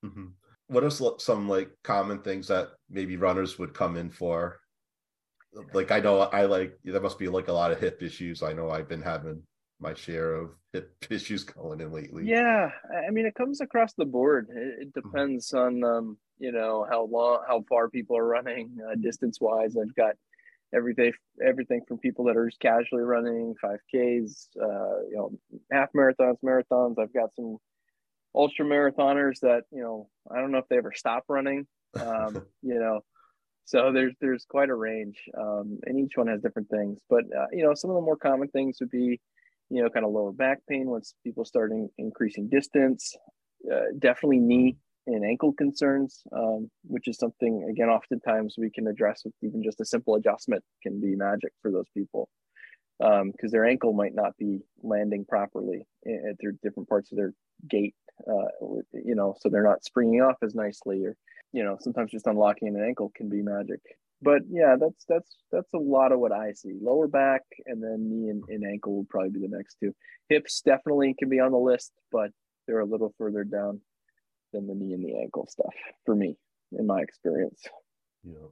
Mm-hmm. 0.03 0.27
What 0.67 0.83
are 0.83 1.17
some 1.19 1.47
like 1.47 1.69
common 1.83 2.21
things 2.21 2.47
that 2.47 2.69
maybe 2.89 3.17
runners 3.17 3.59
would 3.59 3.73
come 3.73 3.97
in 3.97 4.09
for? 4.09 4.59
Like 5.73 5.91
I 5.91 5.99
know 5.99 6.19
I 6.19 6.45
like 6.45 6.77
there 6.83 6.99
must 6.99 7.19
be 7.19 7.27
like 7.27 7.47
a 7.47 7.53
lot 7.53 7.71
of 7.71 7.79
hip 7.79 8.01
issues. 8.01 8.43
I 8.43 8.53
know 8.53 8.71
I've 8.71 8.89
been 8.89 9.01
having 9.01 9.43
my 9.79 9.93
share 9.93 10.33
of 10.33 10.51
hip 10.73 10.93
issues 11.09 11.43
going 11.43 11.81
in 11.81 11.91
lately. 11.91 12.25
Yeah, 12.25 12.69
I 13.07 13.11
mean, 13.11 13.25
it 13.25 13.35
comes 13.35 13.61
across 13.61 13.93
the 13.93 14.05
board. 14.05 14.47
It, 14.49 14.57
it 14.57 14.93
mm-hmm. 14.93 15.09
depends 15.09 15.51
mm-hmm. 15.51 15.83
on 15.83 15.97
um, 15.97 16.17
you 16.39 16.51
know 16.51 16.85
how 16.89 17.05
long, 17.05 17.43
how 17.47 17.63
far 17.69 17.89
people 17.89 18.17
are 18.17 18.27
running 18.27 18.77
uh, 18.85 18.95
distance 18.95 19.39
wise. 19.39 19.75
I've 19.77 19.95
got 19.95 20.15
everything 20.73 21.13
everything 21.45 21.81
from 21.87 21.99
people 21.99 22.25
that 22.25 22.37
are 22.37 22.49
just 22.49 22.59
casually 22.59 23.03
running 23.03 23.55
5Ks, 23.63 24.47
uh, 24.61 25.01
you 25.09 25.15
know, 25.15 25.31
half 25.71 25.89
marathons, 25.93 26.37
marathons. 26.43 26.99
I've 26.99 27.13
got 27.13 27.33
some 27.35 27.57
ultra 28.35 28.65
marathoners 28.65 29.39
that 29.41 29.63
you 29.71 29.81
know 29.81 30.09
I 30.31 30.39
don't 30.39 30.51
know 30.51 30.59
if 30.59 30.67
they 30.69 30.77
ever 30.77 30.93
stop 30.95 31.23
running. 31.29 31.67
Um, 31.99 32.45
you 32.61 32.79
know, 32.79 33.01
so 33.65 33.91
there's 33.91 34.13
there's 34.21 34.45
quite 34.49 34.69
a 34.69 34.75
range, 34.75 35.17
um, 35.37 35.79
and 35.83 35.99
each 35.99 36.13
one 36.15 36.27
has 36.27 36.41
different 36.41 36.69
things. 36.69 36.99
But 37.09 37.23
uh, 37.35 37.47
you 37.51 37.63
know, 37.63 37.73
some 37.73 37.89
of 37.89 37.95
the 37.95 38.01
more 38.01 38.17
common 38.17 38.49
things 38.49 38.77
would 38.79 38.91
be 38.91 39.19
you 39.69 39.81
know, 39.81 39.89
kind 39.89 40.05
of 40.05 40.11
lower 40.11 40.31
back 40.31 40.59
pain 40.69 40.87
once 40.87 41.15
people 41.23 41.45
starting 41.45 41.89
increasing 41.97 42.49
distance. 42.49 43.15
Uh, 43.71 43.85
definitely 43.97 44.39
knee 44.39 44.77
and 45.07 45.25
ankle 45.25 45.53
concerns, 45.53 46.21
um, 46.35 46.69
which 46.83 47.07
is 47.07 47.17
something 47.17 47.67
again 47.69 47.89
oftentimes 47.89 48.55
we 48.57 48.69
can 48.69 48.87
address 48.87 49.21
with 49.25 49.33
even 49.41 49.63
just 49.63 49.81
a 49.81 49.85
simple 49.85 50.15
adjustment 50.15 50.63
can 50.83 51.01
be 51.01 51.15
magic 51.15 51.51
for 51.61 51.71
those 51.71 51.87
people 51.95 52.29
because 52.99 53.21
um, 53.21 53.49
their 53.51 53.65
ankle 53.65 53.93
might 53.93 54.15
not 54.15 54.37
be 54.37 54.59
landing 54.81 55.25
properly 55.25 55.85
at 56.05 56.37
their 56.39 56.53
different 56.63 56.87
parts 56.87 57.11
of 57.11 57.17
their 57.17 57.33
gait, 57.69 57.95
uh, 58.27 58.47
you 58.93 59.15
know, 59.15 59.35
so 59.39 59.49
they're 59.49 59.63
not 59.63 59.83
springing 59.83 60.21
off 60.21 60.37
as 60.41 60.55
nicely 60.55 61.03
or 61.05 61.15
you 61.51 61.63
know 61.63 61.77
sometimes 61.79 62.11
just 62.11 62.27
unlocking 62.27 62.67
an 62.67 62.83
ankle 62.83 63.11
can 63.15 63.29
be 63.29 63.41
magic 63.41 63.79
but 64.21 64.41
yeah, 64.49 64.75
that's 64.79 65.05
that's 65.07 65.35
that's 65.51 65.73
a 65.73 65.79
lot 65.79 66.11
of 66.11 66.19
what 66.19 66.31
I 66.31 66.53
see. 66.53 66.73
Lower 66.81 67.07
back 67.07 67.43
and 67.65 67.81
then 67.81 68.09
knee 68.09 68.29
and, 68.29 68.43
and 68.47 68.65
ankle 68.65 68.95
will 68.95 69.07
probably 69.09 69.29
be 69.29 69.41
the 69.41 69.55
next 69.55 69.77
two. 69.79 69.93
Hips 70.29 70.61
definitely 70.65 71.15
can 71.17 71.29
be 71.29 71.39
on 71.39 71.51
the 71.51 71.57
list, 71.57 71.91
but 72.11 72.31
they're 72.65 72.79
a 72.79 72.85
little 72.85 73.13
further 73.17 73.43
down 73.43 73.81
than 74.53 74.67
the 74.67 74.73
knee 74.73 74.93
and 74.93 75.05
the 75.05 75.19
ankle 75.19 75.47
stuff 75.47 75.73
for 76.05 76.15
me, 76.15 76.37
in 76.71 76.87
my 76.87 77.01
experience. 77.01 77.61
Yeah. 78.23 78.47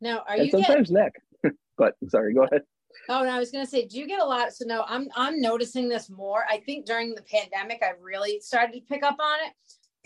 Now, 0.00 0.18
are 0.20 0.36
and 0.36 0.44
you 0.44 0.50
sometimes 0.50 0.90
neck? 0.90 1.12
but 1.76 1.94
sorry, 2.08 2.32
go 2.32 2.44
ahead. 2.44 2.62
Oh, 3.08 3.20
and 3.20 3.30
I 3.30 3.38
was 3.38 3.50
going 3.50 3.64
to 3.64 3.70
say, 3.70 3.86
do 3.86 3.98
you 3.98 4.06
get 4.06 4.20
a 4.20 4.24
lot? 4.24 4.52
So 4.52 4.64
no, 4.66 4.84
I'm 4.86 5.08
I'm 5.16 5.40
noticing 5.40 5.88
this 5.88 6.10
more. 6.10 6.44
I 6.48 6.58
think 6.58 6.86
during 6.86 7.14
the 7.14 7.22
pandemic, 7.22 7.82
I 7.82 7.92
really 8.00 8.40
started 8.40 8.74
to 8.74 8.80
pick 8.80 9.02
up 9.02 9.16
on 9.18 9.38
it 9.46 9.52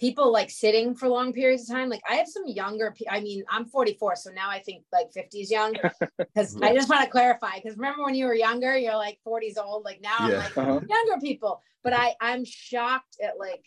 people 0.03 0.33
like 0.33 0.51
sitting 0.51 0.97
for 0.97 1.09
long 1.09 1.33
periods 1.33 1.71
of 1.71 1.77
time. 1.77 1.89
Like 1.89 2.03
I 2.11 2.15
have 2.15 2.27
some 2.27 2.43
younger, 2.47 2.93
I 3.09 3.21
mean, 3.21 3.45
I'm 3.49 3.67
44, 3.67 4.17
so 4.17 4.31
now 4.33 4.51
I 4.51 4.59
think 4.59 4.83
like 4.93 5.13
50 5.13 5.41
is 5.41 5.51
young. 5.51 5.75
Because 6.35 6.61
I 6.61 6.75
just 6.75 6.89
want 6.89 7.05
to 7.05 7.11
clarify. 7.11 7.57
Because 7.57 7.77
remember 7.77 8.03
when 8.03 8.15
you 8.15 8.27
were 8.27 8.35
younger, 8.35 8.77
you're 8.77 8.97
like 8.97 9.19
40s 9.27 9.63
old. 9.63 9.85
Like 9.85 10.01
now 10.03 10.17
yeah. 10.21 10.25
I'm 10.25 10.33
like 10.33 10.59
uh-huh. 10.59 10.81
younger 10.89 11.21
people. 11.21 11.63
But 11.85 11.93
I 11.93 12.15
I'm 12.21 12.45
shocked 12.45 13.17
at 13.23 13.39
like 13.39 13.65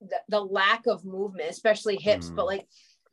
the, 0.00 0.16
the 0.28 0.40
lack 0.40 0.86
of 0.86 1.04
movement, 1.04 1.50
especially 1.50 1.96
hips. 1.96 2.30
Mm. 2.30 2.36
But 2.36 2.46
like 2.46 2.66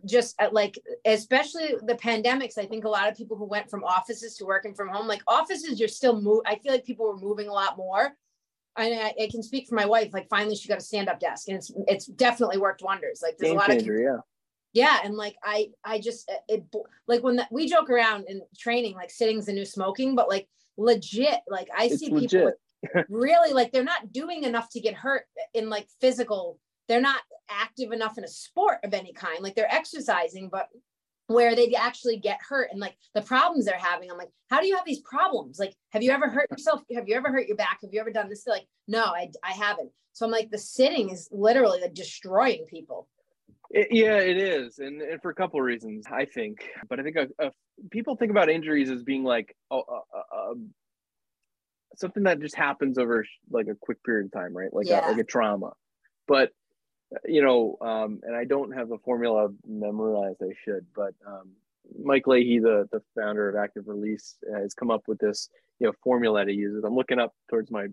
just 0.06 0.40
uh, 0.42 0.50
like 0.52 0.80
especially 1.06 1.76
the 1.84 1.96
pandemics 1.96 2.58
i 2.58 2.66
think 2.66 2.86
a 2.86 2.90
lot 2.90 3.10
of 3.10 3.16
people 3.16 3.38
who 3.38 3.46
went 3.46 3.70
from 3.70 3.84
offices 3.84 4.36
to 4.36 4.46
working 4.46 4.74
from 4.74 4.90
home 4.90 5.08
like 5.08 5.22
offices 5.28 5.80
you're 5.80 5.90
still 5.90 6.22
move 6.22 6.42
i 6.46 6.56
feel 6.56 6.72
like 6.72 6.86
people 6.86 7.06
were 7.06 7.18
moving 7.18 7.48
a 7.48 7.54
lot 7.54 7.78
more 7.78 8.16
I, 8.76 9.14
I 9.22 9.28
can 9.30 9.44
speak 9.44 9.68
for 9.68 9.76
my 9.76 9.86
wife. 9.86 10.14
Like 10.14 10.30
finally, 10.30 10.56
she 10.56 10.70
got 10.70 10.78
a 10.78 10.82
stand 10.82 11.10
up 11.10 11.20
desk, 11.20 11.48
and 11.50 11.58
it's 11.58 11.72
it's 11.88 12.06
definitely 12.06 12.58
worked 12.58 12.82
wonders. 12.82 13.20
Like 13.22 13.38
there's 13.38 13.52
Game 13.52 13.58
a 13.58 13.60
lot 13.60 13.70
changer, 13.70 13.96
of 13.96 14.02
yeah. 14.02 14.18
Yeah, 14.74 15.00
and 15.04 15.16
like 15.16 15.36
I 15.44 15.72
I 15.84 16.00
just 16.00 16.30
uh, 16.30 16.36
it 16.48 16.64
like 17.08 17.24
when 17.24 17.36
the, 17.36 17.48
we 17.52 17.68
joke 17.68 17.90
around 17.90 18.26
in 18.28 18.42
training 18.58 18.96
like 18.96 19.12
sitting's 19.12 19.48
the 19.48 19.54
new 19.54 19.66
smoking, 19.66 20.16
but 20.16 20.30
like 20.30 20.48
legit, 20.78 21.42
like 21.50 21.68
I 21.78 21.86
it's 21.86 22.00
see 22.00 22.10
people 22.10 22.54
really 23.10 23.54
like 23.54 23.72
they're 23.72 23.84
not 23.84 24.14
doing 24.14 24.44
enough 24.44 24.70
to 24.72 24.80
get 24.80 24.94
hurt 24.94 25.26
in 25.54 25.70
like 25.70 25.88
physical. 26.00 26.58
They're 26.92 27.00
not 27.00 27.22
active 27.50 27.94
enough 27.94 28.18
in 28.18 28.26
a 28.26 28.28
sport 28.28 28.80
of 28.84 28.94
any 28.94 29.14
kind. 29.14 29.42
Like 29.42 29.56
they're 29.56 29.74
exercising, 29.74 30.50
but 30.52 30.68
where 31.28 31.56
they 31.56 31.74
actually 31.74 32.18
get 32.18 32.38
hurt 32.46 32.68
and 32.70 32.82
like 32.82 32.98
the 33.16 33.22
problems 33.22 33.64
they're 33.64 33.78
having. 33.78 34.12
I'm 34.12 34.18
like, 34.18 34.32
how 34.50 34.60
do 34.60 34.68
you 34.68 34.76
have 34.76 34.86
these 34.86 35.00
problems? 35.00 35.58
Like, 35.58 35.74
have 35.92 36.04
you 36.04 36.12
ever 36.12 36.28
hurt 36.28 36.52
yourself? 36.52 36.82
Have 36.94 37.08
you 37.08 37.16
ever 37.16 37.32
hurt 37.32 37.48
your 37.48 37.56
back? 37.56 37.80
Have 37.82 37.94
you 37.94 38.02
ever 38.02 38.12
done 38.12 38.28
this? 38.28 38.44
They're 38.44 38.56
like, 38.56 38.68
no, 38.90 39.06
I, 39.06 39.32
I 39.42 39.54
haven't. 39.54 39.90
So 40.12 40.26
I'm 40.26 40.34
like, 40.34 40.52
the 40.52 40.58
sitting 40.58 41.12
is 41.12 41.30
literally 41.32 41.80
like 41.80 41.94
destroying 41.94 42.66
people. 42.70 43.08
It, 43.70 43.88
yeah, 43.92 44.18
it 44.18 44.36
is, 44.36 44.80
and, 44.80 45.02
and, 45.02 45.22
for 45.22 45.32
a 45.32 45.34
couple 45.34 45.62
of 45.62 45.66
reasons, 45.66 46.06
I 46.12 46.26
think. 46.26 46.58
But 46.90 47.00
I 47.00 47.04
think 47.04 47.16
a, 47.16 47.28
a, 47.40 47.52
people 47.90 48.18
think 48.18 48.32
about 48.32 48.50
injuries 48.50 48.92
as 48.92 49.02
being 49.02 49.24
like 49.24 49.56
um, 49.72 50.72
something 51.96 52.24
that 52.24 52.42
just 52.42 52.56
happens 52.56 52.98
over 52.98 53.26
like 53.50 53.68
a 53.68 53.76
quick 53.80 54.04
period 54.04 54.26
of 54.26 54.34
time, 54.34 54.54
right? 54.54 54.74
Like 54.74 54.88
yeah. 54.88 55.08
a, 55.08 55.12
like 55.12 55.22
a 55.22 55.24
trauma. 55.24 55.72
But 56.28 56.52
you 57.26 57.42
know, 57.42 57.78
um, 57.82 58.22
and 58.24 58.36
I 58.36 58.46
don't 58.46 58.72
have 58.72 58.92
a 58.92 58.98
formula 59.00 59.50
memorized. 59.68 60.42
I 60.42 60.54
should, 60.64 60.86
but 60.96 61.14
um, 61.26 61.52
Mike 62.04 62.28
Leahy, 62.28 62.60
the 62.60 62.88
the 62.92 63.02
founder 63.16 63.50
of 63.50 63.56
Active 63.56 63.88
Release, 63.88 64.38
has 64.54 64.74
come 64.74 64.92
up 64.92 65.04
with 65.08 65.20
this 65.20 65.50
you 65.80 65.88
know 65.88 65.94
formula 66.04 66.46
to 66.46 66.54
use. 66.54 66.84
I'm 66.84 66.96
looking 66.96 67.20
up 67.20 67.34
towards 67.50 67.72
my 67.72 67.88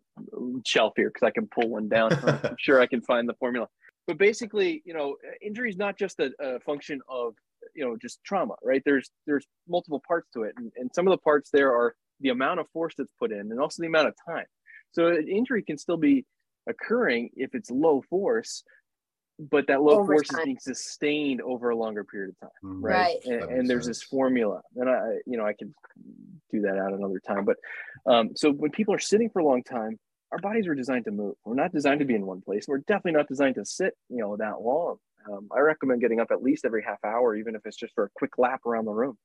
shelf 0.65 0.93
here 0.97 1.09
because 1.09 1.27
I 1.27 1.31
can 1.31 1.49
pull 1.49 1.69
one 1.69 1.89
down. 1.89 2.13
I'm 2.13 2.57
sure 2.59 2.81
I 2.81 2.87
can 2.87 3.01
find 3.01 3.29
the 3.29 3.35
formula. 3.35 3.69
But 4.07 4.19
basically, 4.19 4.83
you 4.85 4.95
know, 4.95 5.17
injury 5.43 5.69
is 5.69 5.77
not 5.77 5.99
just 5.99 6.19
a, 6.21 6.31
a, 6.41 6.61
function 6.61 7.01
of 7.09 7.35
you 7.75 7.85
know 7.85 7.97
just 8.01 8.23
trauma, 8.25 8.55
right? 8.63 8.83
There's 8.85 9.11
there's 9.27 9.47
multiple 9.69 10.03
parts 10.07 10.29
to 10.35 10.43
it, 10.43 10.55
and, 10.57 10.73
and 10.77 10.91
some 10.95 11.07
of 11.07 11.11
the 11.11 11.19
parts 11.19 11.51
there 11.53 11.75
are 11.75 11.95
the 12.21 12.31
amount 12.31 12.61
of 12.61 12.69
force 12.73 12.95
that's 12.97 13.13
put 13.19 13.33
in, 13.33 13.51
and 13.51 13.61
also 13.61 13.83
the 13.83 13.89
amount 13.89 14.09
of 14.09 14.15
time. 14.27 14.47
So 14.93 15.09
an 15.09 15.29
injury 15.29 15.63
can 15.63 15.77
still 15.77 15.97
be 15.97 16.25
occurring 16.69 17.31
if 17.37 17.55
it's 17.55 17.71
low 17.71 18.03
force, 18.09 18.63
but 19.39 19.67
that 19.69 19.83
low 19.83 20.01
over 20.01 20.15
force 20.15 20.29
time. 20.29 20.41
is 20.41 20.45
being 20.45 20.59
sustained 20.61 21.41
over 21.43 21.71
a 21.71 21.77
longer 21.77 22.05
period 22.05 22.31
of 22.31 22.41
time 22.41 22.51
mm-hmm. 22.65 22.85
right, 22.85 23.17
right. 23.27 23.41
and, 23.41 23.43
and 23.51 23.71
there's 23.71 23.85
sense. 23.85 23.99
this 23.99 24.03
formula 24.03 24.61
and 24.77 24.89
i 24.89 25.17
you 25.27 25.37
know 25.37 25.47
i 25.47 25.53
could 25.53 25.73
do 26.51 26.61
that 26.61 26.79
out 26.79 26.93
another 26.93 27.21
time 27.21 27.45
but 27.45 27.57
um, 28.07 28.31
so 28.35 28.51
when 28.51 28.71
people 28.71 28.95
are 28.95 28.99
sitting 28.99 29.29
for 29.31 29.41
a 29.41 29.45
long 29.45 29.63
time 29.63 29.99
our 30.33 30.39
bodies 30.39 30.67
are 30.67 30.75
designed 30.75 31.05
to 31.05 31.11
move 31.11 31.35
we're 31.45 31.55
not 31.55 31.73
designed 31.73 32.01
to 32.01 32.05
be 32.05 32.15
in 32.15 32.27
one 32.27 32.41
place 32.41 32.67
we're 32.67 32.79
definitely 32.79 33.13
not 33.13 33.29
designed 33.29 33.55
to 33.55 33.65
sit 33.65 33.95
you 34.09 34.19
know 34.19 34.37
that 34.37 34.61
long 34.61 34.97
um, 35.31 35.49
i 35.55 35.61
recommend 35.61 36.01
getting 36.01 36.21
up 36.21 36.29
at 36.31 36.43
least 36.43 36.65
every 36.65 36.83
half 36.83 36.99
hour 37.05 37.37
even 37.37 37.55
if 37.55 37.63
it's 37.65 37.77
just 37.77 37.95
for 37.95 38.05
a 38.05 38.11
quick 38.15 38.39
lap 38.39 38.61
around 38.67 38.85
the 38.85 38.93
room 38.93 39.17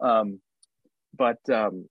um, 0.00 0.40
but 1.16 1.38
um, 1.50 1.88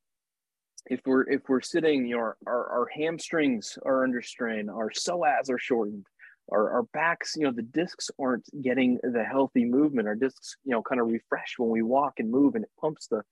if 0.87 0.99
we're 1.05 1.27
if 1.29 1.41
we're 1.47 1.61
sitting 1.61 2.05
you 2.05 2.15
know 2.15 2.21
our, 2.21 2.37
our, 2.45 2.67
our 2.67 2.87
hamstrings 2.95 3.77
are 3.85 4.03
under 4.03 4.21
strain 4.21 4.69
our 4.69 4.89
psoas 4.91 5.49
are 5.49 5.57
shortened 5.57 6.05
our, 6.51 6.71
our 6.71 6.83
backs, 6.83 7.35
you 7.35 7.43
know, 7.43 7.51
the 7.51 7.61
discs 7.61 8.11
aren't 8.19 8.45
getting 8.61 8.99
the 9.03 9.23
healthy 9.23 9.65
movement. 9.65 10.07
Our 10.07 10.15
discs, 10.15 10.55
you 10.63 10.71
know, 10.71 10.81
kind 10.81 11.01
of 11.01 11.07
refresh 11.07 11.55
when 11.57 11.69
we 11.69 11.81
walk 11.81 12.19
and 12.19 12.29
move, 12.29 12.55
and 12.55 12.63
it 12.63 12.71
pumps 12.79 13.07
the 13.07 13.23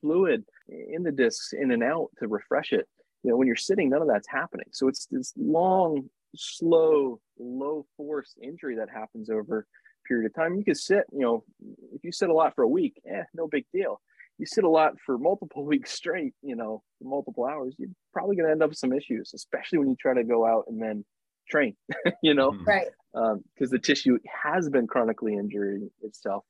fluid 0.00 0.44
in 0.68 1.02
the 1.02 1.12
discs 1.12 1.52
in 1.52 1.70
and 1.72 1.82
out 1.82 2.08
to 2.18 2.28
refresh 2.28 2.72
it. 2.72 2.86
You 3.22 3.30
know, 3.30 3.36
when 3.36 3.46
you're 3.46 3.56
sitting, 3.56 3.90
none 3.90 4.02
of 4.02 4.08
that's 4.08 4.28
happening. 4.28 4.66
So 4.72 4.88
it's 4.88 5.06
this 5.10 5.32
long, 5.36 6.08
slow, 6.36 7.20
low 7.38 7.86
force 7.96 8.34
injury 8.42 8.76
that 8.76 8.88
happens 8.88 9.28
over 9.30 9.60
a 9.60 10.08
period 10.08 10.26
of 10.26 10.34
time. 10.34 10.54
You 10.54 10.64
can 10.64 10.74
sit, 10.74 11.04
you 11.12 11.20
know, 11.20 11.44
if 11.92 12.02
you 12.04 12.12
sit 12.12 12.30
a 12.30 12.34
lot 12.34 12.54
for 12.54 12.62
a 12.62 12.68
week, 12.68 13.00
eh, 13.10 13.24
no 13.34 13.48
big 13.48 13.66
deal. 13.74 14.00
You 14.38 14.46
sit 14.46 14.64
a 14.64 14.68
lot 14.68 14.94
for 15.04 15.18
multiple 15.18 15.64
weeks 15.66 15.92
straight, 15.92 16.34
you 16.40 16.56
know, 16.56 16.82
multiple 17.02 17.44
hours, 17.44 17.74
you're 17.78 17.90
probably 18.12 18.36
going 18.36 18.46
to 18.46 18.52
end 18.52 18.62
up 18.62 18.70
with 18.70 18.78
some 18.78 18.92
issues, 18.92 19.32
especially 19.34 19.78
when 19.78 19.90
you 19.90 19.96
try 19.96 20.14
to 20.14 20.24
go 20.24 20.46
out 20.46 20.64
and 20.68 20.80
then 20.80 21.04
train, 21.50 21.76
you 22.22 22.34
know, 22.34 22.52
mm-hmm. 22.52 22.64
right? 22.64 22.86
Because 23.12 23.34
um, 23.34 23.70
the 23.70 23.78
tissue 23.78 24.18
has 24.42 24.68
been 24.68 24.86
chronically 24.86 25.34
injuring 25.34 25.90
itself, 26.02 26.44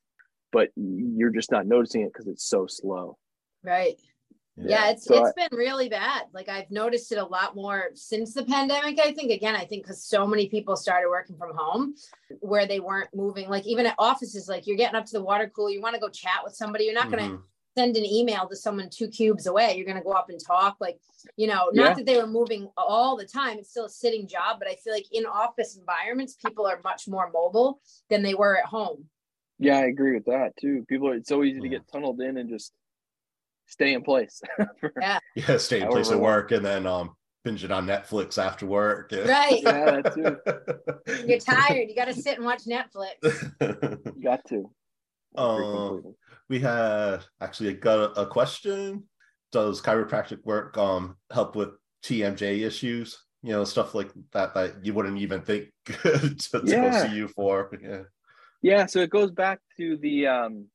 but 0.52 0.70
you're 0.76 1.30
just 1.30 1.50
not 1.50 1.66
noticing 1.66 2.02
it 2.02 2.12
because 2.12 2.26
it's 2.26 2.44
so 2.44 2.66
slow. 2.66 3.16
Right. 3.62 3.96
Yeah, 4.56 4.66
yeah 4.68 4.90
it's 4.90 5.04
so 5.04 5.24
it's 5.24 5.32
I, 5.38 5.48
been 5.48 5.58
really 5.58 5.88
bad. 5.88 6.24
Like 6.32 6.48
I've 6.48 6.70
noticed 6.70 7.12
it 7.12 7.18
a 7.18 7.24
lot 7.24 7.54
more 7.54 7.90
since 7.94 8.34
the 8.34 8.44
pandemic. 8.44 8.98
I 9.00 9.12
think 9.12 9.30
again, 9.30 9.54
I 9.54 9.64
think 9.64 9.84
because 9.84 10.04
so 10.04 10.26
many 10.26 10.48
people 10.48 10.76
started 10.76 11.08
working 11.08 11.36
from 11.36 11.52
home, 11.54 11.94
where 12.40 12.66
they 12.66 12.80
weren't 12.80 13.08
moving. 13.14 13.48
Like 13.48 13.66
even 13.66 13.86
at 13.86 13.94
offices, 13.98 14.48
like 14.48 14.66
you're 14.66 14.76
getting 14.76 14.96
up 14.96 15.06
to 15.06 15.12
the 15.12 15.22
water 15.22 15.50
cooler, 15.54 15.70
you 15.70 15.80
want 15.80 15.94
to 15.94 16.00
go 16.00 16.08
chat 16.08 16.40
with 16.44 16.54
somebody. 16.54 16.84
You're 16.84 16.94
not 16.94 17.08
mm-hmm. 17.08 17.16
going 17.16 17.30
to 17.30 17.42
send 17.80 17.96
an 17.96 18.04
email 18.04 18.46
to 18.46 18.56
someone 18.56 18.90
two 18.90 19.08
cubes 19.08 19.46
away 19.46 19.74
you're 19.74 19.86
going 19.86 19.96
to 19.96 20.02
go 20.02 20.12
up 20.12 20.28
and 20.28 20.38
talk 20.44 20.76
like 20.80 20.98
you 21.36 21.46
know 21.46 21.70
not 21.72 21.90
yeah. 21.90 21.94
that 21.94 22.06
they 22.06 22.16
were 22.16 22.26
moving 22.26 22.68
all 22.76 23.16
the 23.16 23.24
time 23.24 23.58
it's 23.58 23.70
still 23.70 23.86
a 23.86 23.90
sitting 23.90 24.28
job 24.28 24.58
but 24.58 24.68
i 24.68 24.74
feel 24.74 24.92
like 24.92 25.06
in 25.12 25.24
office 25.24 25.76
environments 25.76 26.34
people 26.34 26.66
are 26.66 26.80
much 26.84 27.08
more 27.08 27.30
mobile 27.32 27.80
than 28.10 28.22
they 28.22 28.34
were 28.34 28.58
at 28.58 28.66
home. 28.66 29.04
Yeah 29.58 29.78
i 29.78 29.86
agree 29.86 30.14
with 30.14 30.26
that 30.26 30.52
too. 30.60 30.84
People 30.88 31.08
are, 31.08 31.14
it's 31.14 31.28
so 31.28 31.42
easy 31.42 31.60
to 31.60 31.68
get 31.68 31.90
tunneled 31.90 32.20
in 32.20 32.36
and 32.36 32.50
just 32.50 32.72
stay 33.66 33.94
in 33.94 34.02
place. 34.02 34.42
Yeah. 35.00 35.18
Yeah 35.34 35.56
stay 35.56 35.80
in 35.80 35.88
place 35.88 36.10
at 36.10 36.20
work 36.20 36.52
and 36.52 36.64
then 36.64 36.86
um 36.86 37.16
binge 37.44 37.64
it 37.64 37.70
on 37.70 37.86
netflix 37.86 38.36
after 38.42 38.66
work. 38.66 39.10
Yeah. 39.12 39.20
right. 39.38 39.62
Yeah 39.62 40.00
that 40.02 40.14
too. 40.14 41.26
You're 41.26 41.38
tired 41.38 41.88
you 41.88 41.94
got 41.94 42.08
to 42.08 42.14
sit 42.14 42.36
and 42.36 42.44
watch 42.44 42.64
netflix. 42.64 43.16
You 44.16 44.22
got 44.22 44.44
to. 44.48 44.70
Um 45.36 46.14
we 46.50 46.58
had 46.58 47.20
actually 47.40 47.72
got 47.72 47.98
a, 47.98 48.22
a 48.22 48.26
question. 48.26 49.04
Does 49.52 49.80
chiropractic 49.80 50.44
work 50.44 50.76
um 50.76 51.16
help 51.32 51.56
with 51.56 51.70
TMJ 52.04 52.66
issues? 52.66 53.18
You 53.42 53.52
know, 53.52 53.64
stuff 53.64 53.94
like 53.94 54.10
that 54.32 54.52
that 54.54 54.84
you 54.84 54.92
wouldn't 54.92 55.18
even 55.18 55.40
think 55.40 55.68
to, 55.86 56.34
to 56.34 56.62
yeah. 56.64 56.90
go 56.90 57.08
see 57.08 57.14
you 57.14 57.28
for. 57.28 57.70
Yeah. 57.82 58.02
Yeah. 58.60 58.86
So 58.86 58.98
it 58.98 59.08
goes 59.08 59.30
back 59.30 59.60
to 59.78 59.96
the 59.96 60.26
um 60.26 60.66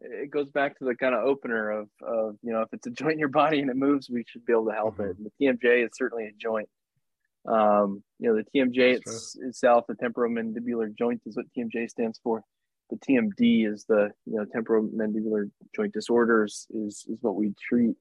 it 0.00 0.30
goes 0.30 0.50
back 0.50 0.78
to 0.78 0.84
the 0.84 0.94
kind 0.94 1.14
of 1.14 1.24
opener 1.24 1.70
of 1.70 1.88
of 2.02 2.36
you 2.42 2.52
know 2.52 2.62
if 2.62 2.68
it's 2.72 2.86
a 2.86 2.90
joint 2.90 3.14
in 3.14 3.18
your 3.18 3.28
body 3.28 3.60
and 3.60 3.70
it 3.70 3.76
moves 3.76 4.08
we 4.08 4.24
should 4.26 4.44
be 4.44 4.52
able 4.52 4.66
to 4.66 4.72
help 4.72 4.94
mm-hmm. 4.94 5.10
it 5.10 5.16
and 5.16 5.26
the 5.26 5.46
tmj 5.46 5.84
is 5.84 5.90
certainly 5.94 6.26
a 6.26 6.32
joint 6.38 6.68
um 7.48 8.02
you 8.18 8.28
know 8.28 8.36
the 8.36 8.44
tmj 8.54 8.78
it's, 8.78 9.36
itself 9.40 9.84
the 9.88 9.94
temporomandibular 9.94 10.94
joint 10.96 11.20
is 11.26 11.36
what 11.36 11.46
tmj 11.56 11.88
stands 11.90 12.20
for 12.22 12.44
the 12.90 12.96
TMD 12.96 13.70
is 13.72 13.84
the 13.88 14.10
you 14.26 14.36
know 14.36 14.44
temporomandibular 14.44 15.50
joint 15.74 15.92
disorders 15.92 16.66
is 16.70 17.04
is 17.08 17.18
what 17.22 17.36
we 17.36 17.54
treat. 17.68 17.96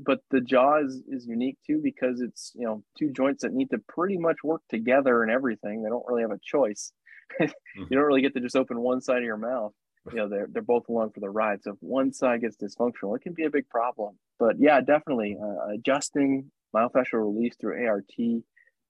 But 0.00 0.20
the 0.30 0.40
jaw 0.40 0.78
is, 0.78 1.02
is 1.08 1.26
unique 1.26 1.58
too 1.66 1.80
because 1.82 2.20
it's 2.20 2.52
you 2.54 2.64
know 2.64 2.82
two 2.98 3.10
joints 3.10 3.42
that 3.42 3.52
need 3.52 3.70
to 3.70 3.78
pretty 3.88 4.16
much 4.16 4.36
work 4.44 4.62
together 4.68 5.22
and 5.22 5.30
everything. 5.30 5.82
They 5.82 5.88
don't 5.88 6.04
really 6.06 6.22
have 6.22 6.30
a 6.30 6.40
choice. 6.42 6.92
you 7.40 7.48
don't 7.90 8.04
really 8.04 8.22
get 8.22 8.34
to 8.34 8.40
just 8.40 8.56
open 8.56 8.80
one 8.80 9.00
side 9.00 9.18
of 9.18 9.24
your 9.24 9.36
mouth. 9.36 9.72
You 10.12 10.18
know 10.18 10.28
they're 10.28 10.48
they're 10.50 10.62
both 10.62 10.88
along 10.88 11.10
for 11.10 11.20
the 11.20 11.30
ride. 11.30 11.62
So 11.62 11.72
if 11.72 11.78
one 11.80 12.12
side 12.12 12.42
gets 12.42 12.56
dysfunctional, 12.56 13.16
it 13.16 13.22
can 13.22 13.34
be 13.34 13.44
a 13.44 13.50
big 13.50 13.68
problem. 13.68 14.16
But 14.38 14.56
yeah, 14.58 14.80
definitely 14.80 15.36
uh, 15.42 15.74
adjusting 15.74 16.50
myofascial 16.74 17.14
release 17.14 17.56
through 17.60 17.86
ART. 17.86 18.12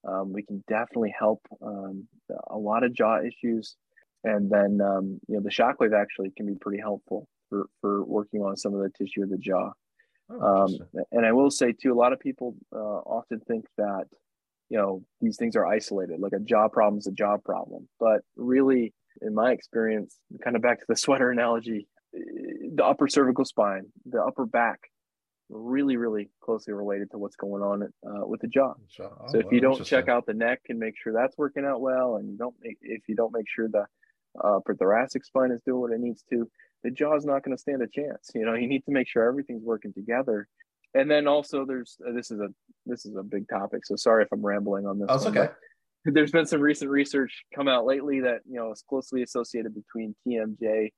Um, 0.07 0.31
we 0.31 0.43
can 0.43 0.63
definitely 0.67 1.13
help 1.17 1.41
um, 1.61 2.07
a 2.49 2.57
lot 2.57 2.83
of 2.83 2.93
jaw 2.93 3.19
issues 3.19 3.75
and 4.23 4.49
then 4.49 4.79
um, 4.81 5.19
you 5.27 5.35
know 5.35 5.41
the 5.41 5.49
shockwave 5.49 5.93
actually 5.93 6.31
can 6.35 6.45
be 6.45 6.55
pretty 6.55 6.79
helpful 6.79 7.27
for 7.49 7.67
for 7.81 8.03
working 8.03 8.41
on 8.41 8.57
some 8.57 8.73
of 8.73 8.81
the 8.81 8.89
tissue 8.89 9.23
of 9.23 9.29
the 9.29 9.37
jaw. 9.37 9.71
Oh, 10.29 10.65
um, 10.65 10.77
and 11.11 11.25
I 11.25 11.31
will 11.31 11.49
say 11.49 11.71
too, 11.71 11.91
a 11.91 11.95
lot 11.95 12.13
of 12.13 12.19
people 12.19 12.55
uh, 12.73 12.77
often 12.77 13.39
think 13.41 13.65
that 13.77 14.05
you 14.69 14.77
know 14.77 15.03
these 15.21 15.37
things 15.37 15.55
are 15.55 15.65
isolated, 15.65 16.19
like 16.19 16.33
a 16.33 16.39
jaw 16.39 16.67
problem 16.67 16.99
is 16.99 17.07
a 17.07 17.11
jaw 17.11 17.37
problem, 17.37 17.87
but 17.99 18.21
really, 18.35 18.93
in 19.21 19.33
my 19.33 19.51
experience, 19.51 20.17
kind 20.43 20.55
of 20.55 20.61
back 20.61 20.79
to 20.79 20.85
the 20.87 20.95
sweater 20.95 21.31
analogy, 21.31 21.87
the 22.13 22.83
upper 22.85 23.07
cervical 23.07 23.45
spine, 23.45 23.85
the 24.05 24.21
upper 24.21 24.45
back, 24.45 24.79
really 25.49 25.97
really 25.97 26.29
closely 26.43 26.73
related 26.73 27.09
to 27.11 27.17
what's 27.17 27.35
going 27.35 27.63
on 27.63 27.83
uh, 27.83 28.27
with 28.27 28.41
the 28.41 28.47
jaw. 28.47 28.73
Oh, 28.99 29.27
so 29.29 29.39
if 29.39 29.51
you 29.51 29.61
don't 29.61 29.83
check 29.83 30.09
out 30.09 30.27
the 30.27 30.33
neck 30.33 30.61
and 30.69 30.77
make 30.77 30.93
sure 31.01 31.13
that's 31.13 31.37
working 31.37 31.65
out 31.65 31.81
well, 31.81 32.17
and 32.17 32.29
you 32.29 32.37
don't 32.37 32.55
make 32.61 32.77
if 32.81 33.03
you 33.07 33.15
don't 33.15 33.33
make 33.33 33.45
sure 33.47 33.67
the 33.67 33.85
uh, 34.43 34.57
upper 34.57 34.75
thoracic 34.75 35.25
spine 35.25 35.51
is 35.51 35.61
doing 35.65 35.81
what 35.81 35.91
it 35.91 35.99
needs 35.99 36.23
to, 36.29 36.49
the 36.83 36.91
jaw 36.91 37.15
is 37.15 37.25
not 37.25 37.43
going 37.43 37.55
to 37.55 37.61
stand 37.61 37.81
a 37.81 37.87
chance. 37.87 38.31
You 38.33 38.45
know, 38.45 38.53
you 38.53 38.67
need 38.67 38.85
to 38.85 38.91
make 38.91 39.07
sure 39.07 39.27
everything's 39.27 39.63
working 39.63 39.93
together. 39.93 40.47
And 40.93 41.09
then 41.09 41.27
also, 41.27 41.65
there's 41.65 41.97
uh, 42.07 42.13
this 42.13 42.31
is 42.31 42.39
a 42.39 42.47
this 42.85 43.05
is 43.05 43.15
a 43.15 43.23
big 43.23 43.47
topic. 43.47 43.85
So 43.85 43.95
sorry 43.95 44.23
if 44.23 44.29
I'm 44.31 44.43
rambling 44.43 44.87
on 44.87 44.99
this. 44.99 45.07
That's 45.07 45.25
one, 45.25 45.37
okay. 45.37 45.53
There's 46.05 46.31
been 46.31 46.45
some 46.45 46.61
recent 46.61 46.89
research 46.89 47.43
come 47.53 47.67
out 47.67 47.85
lately 47.85 48.21
that 48.21 48.39
you 48.49 48.59
know 48.59 48.71
is 48.71 48.83
closely 48.87 49.21
associated 49.21 49.75
between 49.75 50.15
TMJ 50.27 50.89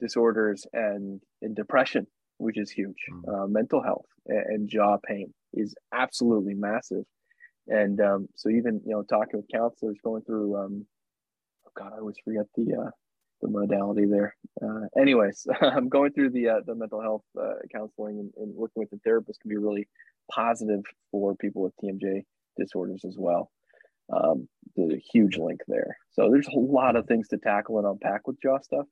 disorders 0.00 0.66
and, 0.72 1.20
and 1.40 1.56
depression, 1.56 2.06
which 2.38 2.58
is 2.58 2.70
huge. 2.70 2.96
Mm-hmm. 3.10 3.34
Uh, 3.34 3.46
mental 3.46 3.82
health 3.82 4.06
and, 4.26 4.44
and, 4.46 4.68
jaw 4.68 4.98
pain 5.06 5.32
is 5.54 5.74
absolutely 5.92 6.54
massive. 6.54 7.04
And 7.68 8.00
um, 8.00 8.28
so 8.34 8.50
even 8.50 8.80
you 8.84 8.92
know 8.92 9.02
talking 9.02 9.40
with 9.40 9.46
counselors, 9.52 9.96
going 10.04 10.22
through 10.22 10.56
um, 10.56 10.86
God, 11.76 11.92
I 11.94 11.98
always 11.98 12.16
forget 12.24 12.46
the 12.56 12.74
uh, 12.74 12.90
the 13.40 13.48
modality 13.48 14.06
there. 14.06 14.36
Uh, 14.62 14.86
anyways, 14.98 15.46
I'm 15.60 15.88
going 15.88 16.12
through 16.12 16.30
the 16.30 16.48
uh, 16.48 16.60
the 16.66 16.74
mental 16.74 17.00
health 17.00 17.24
uh, 17.38 17.54
counseling 17.72 18.18
and, 18.20 18.30
and, 18.36 18.54
working 18.54 18.80
with 18.80 18.90
the 18.90 19.00
therapist 19.04 19.40
can 19.40 19.48
be 19.48 19.56
really 19.56 19.88
positive 20.30 20.82
for 21.10 21.34
people 21.34 21.62
with 21.62 21.74
TMJ 21.82 22.22
disorders 22.56 23.04
as 23.06 23.16
well. 23.18 23.50
Um, 24.12 24.48
there's 24.76 24.92
a 24.92 25.02
huge 25.12 25.36
link 25.36 25.60
there. 25.68 25.96
So 26.10 26.30
there's 26.30 26.48
a 26.48 26.58
lot 26.58 26.96
of 26.96 27.06
things 27.06 27.28
to 27.28 27.38
tackle 27.38 27.78
and 27.78 27.86
unpack 27.86 28.26
with 28.26 28.40
jaw 28.42 28.58
stuff. 28.60 28.86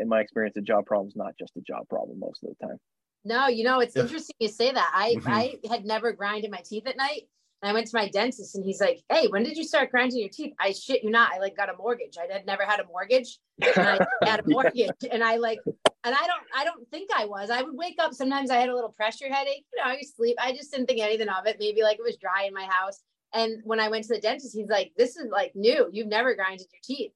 In 0.00 0.08
my 0.08 0.20
experience, 0.20 0.56
a 0.56 0.60
jaw 0.60 0.82
problem 0.82 1.08
is 1.08 1.16
not 1.16 1.34
just 1.38 1.56
a 1.56 1.60
jaw 1.60 1.80
problem 1.90 2.20
most 2.20 2.42
of 2.44 2.50
the 2.50 2.66
time. 2.66 2.78
No, 3.24 3.48
you 3.48 3.64
know, 3.64 3.80
it's 3.80 3.96
yeah. 3.96 4.02
interesting 4.02 4.36
you 4.38 4.48
say 4.48 4.72
that. 4.72 4.90
I 4.94 5.14
mm-hmm. 5.14 5.28
I 5.28 5.54
had 5.68 5.84
never 5.84 6.12
grinded 6.12 6.50
my 6.50 6.60
teeth 6.64 6.86
at 6.86 6.96
night 6.96 7.22
and 7.62 7.70
I 7.70 7.72
went 7.72 7.86
to 7.86 7.96
my 7.96 8.08
dentist 8.08 8.56
and 8.56 8.64
he's 8.64 8.80
like, 8.80 9.02
Hey, 9.08 9.28
when 9.28 9.44
did 9.44 9.56
you 9.56 9.64
start 9.64 9.90
grinding 9.90 10.18
your 10.18 10.28
teeth? 10.28 10.52
I 10.58 10.72
shit 10.72 11.04
you 11.04 11.10
not. 11.10 11.32
I 11.32 11.38
like 11.38 11.56
got 11.56 11.72
a 11.72 11.76
mortgage. 11.76 12.16
I 12.18 12.32
had 12.32 12.44
never 12.44 12.64
had 12.64 12.80
a 12.80 12.86
mortgage. 12.86 13.38
And 13.60 13.88
I 13.88 14.06
had 14.28 14.40
a 14.40 14.48
mortgage. 14.48 14.90
And 15.10 15.22
I 15.22 15.36
like, 15.36 15.60
and 15.66 16.14
I 16.14 16.26
don't, 16.26 16.42
I 16.56 16.64
don't 16.64 16.88
think 16.90 17.10
I 17.16 17.26
was. 17.26 17.50
I 17.50 17.62
would 17.62 17.76
wake 17.76 17.96
up. 18.00 18.14
Sometimes 18.14 18.50
I 18.50 18.56
had 18.56 18.68
a 18.68 18.74
little 18.74 18.90
pressure 18.90 19.32
headache. 19.32 19.64
You 19.72 19.82
know, 19.82 19.90
I 19.90 20.00
sleep. 20.02 20.36
I 20.40 20.52
just 20.52 20.72
didn't 20.72 20.88
think 20.88 21.00
anything 21.00 21.28
of 21.28 21.46
it. 21.46 21.56
Maybe 21.60 21.82
like 21.82 21.98
it 21.98 22.04
was 22.04 22.16
dry 22.16 22.44
in 22.44 22.54
my 22.54 22.66
house. 22.68 23.00
And 23.32 23.62
when 23.64 23.80
I 23.80 23.88
went 23.88 24.04
to 24.04 24.14
the 24.14 24.20
dentist, 24.20 24.56
he's 24.56 24.68
like, 24.68 24.92
This 24.96 25.16
is 25.16 25.30
like 25.30 25.52
new. 25.54 25.88
You've 25.92 26.08
never 26.08 26.34
grinded 26.34 26.66
your 26.72 26.80
teeth. 26.82 27.12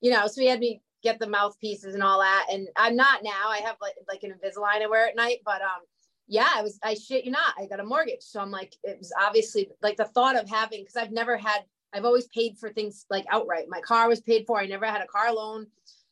You 0.00 0.12
know, 0.12 0.28
so 0.28 0.40
he 0.40 0.46
had 0.46 0.60
me 0.60 0.80
get 1.02 1.18
the 1.18 1.28
mouthpieces 1.28 1.94
and 1.94 2.04
all 2.04 2.20
that. 2.20 2.46
And 2.52 2.68
I'm 2.76 2.94
not 2.94 3.24
now. 3.24 3.48
I 3.48 3.58
have 3.64 3.76
like 3.80 3.94
like 4.08 4.22
an 4.22 4.30
Invisalign 4.30 4.82
I 4.82 4.86
wear 4.86 5.08
at 5.08 5.16
night, 5.16 5.38
but 5.44 5.60
um 5.60 5.82
yeah, 6.28 6.48
I 6.54 6.62
was 6.62 6.78
I 6.82 6.94
shit 6.94 7.24
you 7.24 7.30
not. 7.30 7.54
I 7.58 7.66
got 7.66 7.80
a 7.80 7.84
mortgage. 7.84 8.22
So 8.22 8.40
I'm 8.40 8.50
like, 8.50 8.74
it 8.84 8.98
was 8.98 9.12
obviously 9.18 9.70
like 9.82 9.96
the 9.96 10.04
thought 10.04 10.36
of 10.36 10.48
having 10.48 10.82
because 10.82 10.96
I've 10.96 11.10
never 11.10 11.36
had 11.36 11.64
I've 11.92 12.04
always 12.04 12.26
paid 12.28 12.58
for 12.58 12.70
things 12.70 13.06
like 13.08 13.24
outright. 13.30 13.66
My 13.68 13.80
car 13.80 14.08
was 14.08 14.20
paid 14.20 14.44
for. 14.46 14.60
I 14.60 14.66
never 14.66 14.86
had 14.86 15.00
a 15.00 15.06
car 15.06 15.32
loan. 15.32 15.66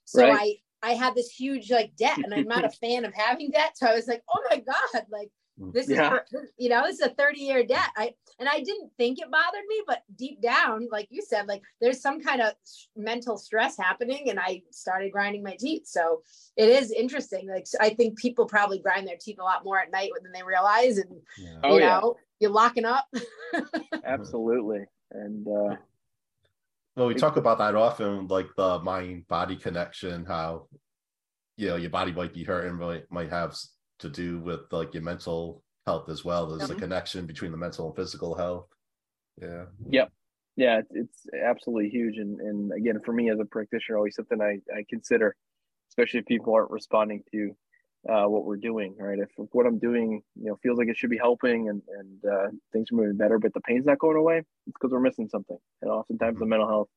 So 0.07 0.27
right. 0.27 0.57
I 0.83 0.91
I 0.91 0.95
had 0.95 1.15
this 1.15 1.31
huge 1.31 1.71
like 1.71 1.95
debt 1.97 2.19
and 2.19 2.33
I'm 2.33 2.49
not 2.49 2.65
a 2.65 2.71
fan 2.83 3.05
of 3.05 3.15
having 3.15 3.51
debt. 3.51 3.77
So 3.77 3.87
I 3.87 3.95
was 3.95 4.09
like, 4.09 4.23
oh 4.35 4.43
my 4.51 4.59
God, 4.59 5.07
like. 5.11 5.31
This 5.59 5.89
is 5.89 5.97
yeah. 5.97 6.19
you 6.59 6.69
know 6.69 6.83
this 6.83 7.01
is 7.01 7.07
a 7.07 7.11
30 7.11 7.41
year 7.41 7.65
debt. 7.65 7.89
I 7.97 8.13
and 8.39 8.49
i 8.49 8.61
didn't 8.61 8.91
think 8.99 9.19
it 9.19 9.31
bothered 9.31 9.65
me 9.67 9.83
but 9.87 10.03
deep 10.17 10.43
down 10.43 10.87
like 10.91 11.09
you 11.11 11.23
said 11.23 11.47
like 11.47 11.63
there's 11.81 12.03
some 12.03 12.21
kind 12.21 12.43
of 12.43 12.53
mental 12.95 13.39
stress 13.39 13.77
happening 13.79 14.29
and 14.29 14.39
i 14.39 14.63
started 14.71 15.13
grinding 15.13 15.43
my 15.43 15.57
teeth. 15.59 15.87
So 15.87 16.23
it 16.57 16.69
is 16.69 16.91
interesting. 16.91 17.49
Like 17.49 17.67
i 17.81 17.91
think 17.91 18.19
people 18.19 18.47
probably 18.47 18.79
grind 18.79 19.07
their 19.07 19.17
teeth 19.21 19.39
a 19.41 19.45
lot 19.45 19.65
more 19.65 19.81
at 19.81 19.91
night 19.91 20.11
than 20.23 20.33
they 20.33 20.43
realize 20.43 20.99
and 20.99 21.11
yeah. 21.39 21.53
you 21.53 21.61
oh, 21.65 21.79
know 21.79 22.17
yeah. 22.17 22.23
you're 22.41 22.51
locking 22.51 22.85
up. 22.85 23.07
Absolutely. 24.05 24.85
And 25.11 25.47
uh 25.49 25.77
well 26.97 27.07
we 27.07 27.15
talk 27.15 27.37
about 27.37 27.59
that 27.59 27.75
often 27.75 28.27
like 28.27 28.49
the 28.57 28.79
mind 28.81 29.27
body 29.29 29.57
connection 29.57 30.25
how 30.27 30.67
you 31.57 31.69
know 31.69 31.77
your 31.77 31.91
body 31.91 32.13
might 32.13 32.35
be 32.35 32.45
hurting 32.45 32.77
might, 32.77 33.11
might 33.11 33.31
have 33.31 33.55
to 33.99 34.09
do 34.09 34.39
with 34.39 34.61
like 34.71 34.95
your 34.95 35.03
mental 35.03 35.63
health 35.87 36.09
as 36.09 36.25
well. 36.25 36.47
There's 36.47 36.71
mm-hmm. 36.71 36.79
a 36.79 36.81
connection 36.81 37.27
between 37.27 37.51
the 37.51 37.57
mental 37.57 37.87
and 37.87 37.97
physical 37.97 38.35
health. 38.35 38.67
Yeah. 39.41 39.67
Yep. 39.89 40.13
Yeah, 40.57 40.81
it's 40.91 41.27
absolutely 41.45 41.91
huge. 41.91 42.17
And 42.17 42.41
and 42.41 42.73
again, 42.73 42.99
for 43.05 43.13
me 43.13 43.31
as 43.31 43.39
a 43.39 43.45
practitioner, 43.45 43.99
always 43.99 44.17
something 44.17 44.41
I, 44.41 44.59
I 44.75 44.85
consider, 44.89 45.37
especially 45.91 46.21
if 46.21 46.27
people 46.27 46.55
aren't 46.55 46.71
responding 46.71 47.23
to 47.33 47.55
uh, 48.09 48.25
what 48.25 48.45
we're 48.45 48.57
doing, 48.57 48.95
right? 48.99 49.19
If, 49.19 49.29
if, 49.37 49.49
what 49.53 49.67
I'm 49.67 49.79
doing, 49.79 50.23
you 50.37 50.49
know, 50.49 50.57
feels 50.63 50.79
like 50.79 50.89
it 50.89 50.97
should 50.97 51.11
be 51.11 51.19
helping 51.19 51.69
and, 51.69 51.83
and 51.99 52.25
uh, 52.25 52.49
things 52.73 52.91
are 52.93 52.97
moving 52.97 53.17
better, 53.17 53.39
but 53.39 53.53
the 53.53 53.61
pain's 53.61 53.87
not 53.87 53.99
going 53.99 54.17
away, 54.17 54.39
it's 54.39 54.47
because 54.67 54.93
we're 54.93 55.01
missing 55.01 55.29
something. 55.29 55.59
And 55.83 55.91
oftentimes 55.91 56.35
mm-hmm. 56.35 56.41
the 56.41 56.47
mental 56.47 56.69
health 56.69 56.89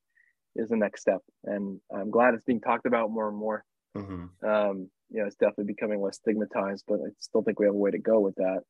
is 0.56 0.70
the 0.70 0.78
next 0.78 1.02
step. 1.02 1.22
And 1.46 1.80
I'm 1.94 2.12
glad 2.12 2.34
it's 2.34 2.44
being 2.44 2.62
talked 2.62 2.86
about 2.86 3.12
more 3.12 3.28
and 3.28 3.38
more. 3.38 3.66
Mm-hmm. 3.98 4.48
Um, 4.48 4.90
you 5.10 5.20
know, 5.20 5.26
it's 5.26 5.36
definitely 5.36 5.66
becoming 5.66 6.02
less 6.02 6.18
stigmatized, 6.18 6.86
but 6.88 7.00
I 7.00 7.10
still 7.20 7.42
think 7.42 7.60
we 7.60 7.66
have 7.66 7.76
a 7.76 7.78
way 7.78 7.92
to 7.92 7.98
go 7.98 8.20
with 8.20 8.36
that. 8.36 8.62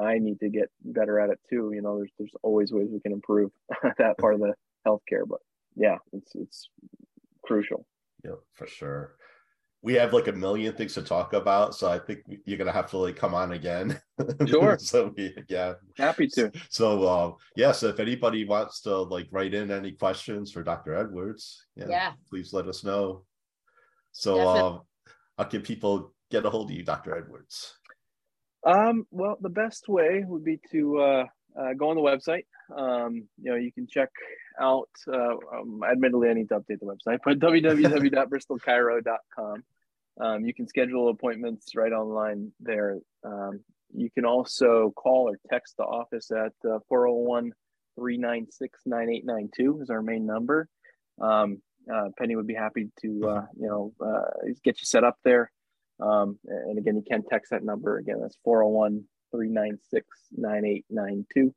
I 0.00 0.18
need 0.18 0.40
to 0.40 0.48
get 0.48 0.70
better 0.84 1.18
at 1.18 1.30
it 1.30 1.40
too. 1.48 1.72
You 1.74 1.82
know, 1.82 1.98
there's 1.98 2.12
there's 2.18 2.34
always 2.42 2.72
ways 2.72 2.88
we 2.90 3.00
can 3.00 3.12
improve 3.12 3.50
that 3.98 4.18
part 4.18 4.34
of 4.34 4.40
the 4.40 4.54
healthcare, 4.86 5.26
but 5.26 5.40
yeah, 5.76 5.96
it's 6.12 6.32
it's 6.34 6.70
crucial. 7.42 7.86
Yeah, 8.24 8.32
for 8.52 8.66
sure. 8.66 9.14
We 9.80 9.94
have 9.94 10.12
like 10.12 10.26
a 10.26 10.32
million 10.32 10.74
things 10.74 10.94
to 10.94 11.02
talk 11.02 11.32
about, 11.32 11.74
so 11.74 11.88
I 11.88 12.00
think 12.00 12.20
you're 12.44 12.58
gonna 12.58 12.72
have 12.72 12.90
to 12.90 12.98
like 12.98 13.16
come 13.16 13.34
on 13.34 13.52
again. 13.52 13.98
Sure. 14.46 14.76
so 14.80 15.14
we, 15.16 15.34
yeah, 15.48 15.74
happy 15.96 16.26
to. 16.34 16.50
So 16.68 17.04
uh, 17.04 17.32
yeah, 17.56 17.72
so 17.72 17.88
if 17.88 18.00
anybody 18.00 18.44
wants 18.44 18.82
to 18.82 18.94
like 19.02 19.28
write 19.30 19.54
in 19.54 19.70
any 19.70 19.92
questions 19.92 20.52
for 20.52 20.62
Dr. 20.62 20.94
Edwards, 20.94 21.64
yeah, 21.76 21.86
yeah. 21.88 22.12
please 22.28 22.52
let 22.52 22.66
us 22.66 22.84
know. 22.84 23.24
So 24.12 24.48
uh, 24.48 24.78
how 25.38 25.44
can 25.44 25.62
people 25.62 26.12
get 26.30 26.44
a 26.44 26.50
hold 26.50 26.70
of 26.70 26.76
you, 26.76 26.82
Dr. 26.82 27.16
Edwards? 27.16 27.78
Um, 28.66 29.06
well, 29.10 29.38
the 29.40 29.48
best 29.48 29.88
way 29.88 30.22
would 30.26 30.44
be 30.44 30.60
to 30.72 30.98
uh, 30.98 31.24
uh, 31.58 31.72
go 31.74 31.88
on 31.90 31.96
the 31.96 32.02
website. 32.02 32.44
Um, 32.76 33.28
you 33.40 33.52
know, 33.52 33.56
you 33.56 33.72
can 33.72 33.86
check 33.86 34.10
out, 34.60 34.90
uh, 35.06 35.36
um, 35.54 35.80
admittedly, 35.88 36.28
I 36.28 36.34
need 36.34 36.48
to 36.48 36.56
update 36.56 36.80
the 36.80 36.86
website, 36.86 37.20
but 37.24 37.38
www.bristolchiro.com. 37.40 39.62
Um, 40.20 40.44
you 40.44 40.52
can 40.52 40.66
schedule 40.66 41.08
appointments 41.08 41.76
right 41.76 41.92
online 41.92 42.50
there. 42.58 42.98
Um, 43.24 43.60
you 43.94 44.10
can 44.10 44.24
also 44.24 44.92
call 44.96 45.28
or 45.28 45.38
text 45.48 45.76
the 45.78 45.84
office 45.84 46.32
at 46.32 46.52
uh, 46.68 46.80
401 46.88 47.52
396 47.94 48.80
9892 48.84 49.82
is 49.82 49.90
our 49.90 50.02
main 50.02 50.26
number. 50.26 50.68
Um, 51.20 51.62
uh, 51.92 52.08
Penny 52.18 52.36
would 52.36 52.46
be 52.46 52.54
happy 52.54 52.90
to 53.00 53.28
uh, 53.28 53.46
you 53.58 53.68
know 53.68 53.92
uh, 54.04 54.52
get 54.64 54.80
you 54.80 54.84
set 54.84 55.04
up 55.04 55.16
there. 55.24 55.50
Um, 56.00 56.38
and 56.46 56.78
again, 56.78 56.96
you 56.96 57.02
can 57.08 57.24
text 57.24 57.50
that 57.50 57.64
number. 57.64 57.98
Again, 57.98 58.20
that's 58.20 58.38
401 58.44 59.04
396 59.32 60.06
9892. 60.36 61.54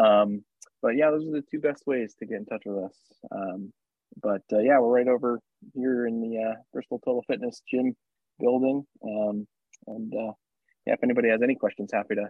Um, 0.00 0.44
but 0.82 0.96
yeah, 0.96 1.10
those 1.10 1.26
are 1.26 1.32
the 1.32 1.44
two 1.50 1.60
best 1.60 1.86
ways 1.86 2.14
to 2.18 2.26
get 2.26 2.38
in 2.38 2.46
touch 2.46 2.62
with 2.64 2.84
us. 2.84 2.96
Um, 3.30 3.72
but 4.22 4.42
uh, 4.52 4.60
yeah, 4.60 4.78
we're 4.78 4.94
right 4.94 5.08
over 5.08 5.40
here 5.74 6.06
in 6.06 6.20
the 6.20 6.38
uh, 6.38 6.54
Bristol 6.72 7.00
Total 7.04 7.22
Fitness 7.26 7.62
Gym 7.68 7.94
building. 8.38 8.86
Um, 9.04 9.46
and 9.86 10.12
uh, 10.14 10.32
yeah, 10.86 10.94
if 10.94 11.02
anybody 11.02 11.28
has 11.28 11.42
any 11.42 11.54
questions, 11.54 11.90
happy 11.92 12.14
to 12.14 12.28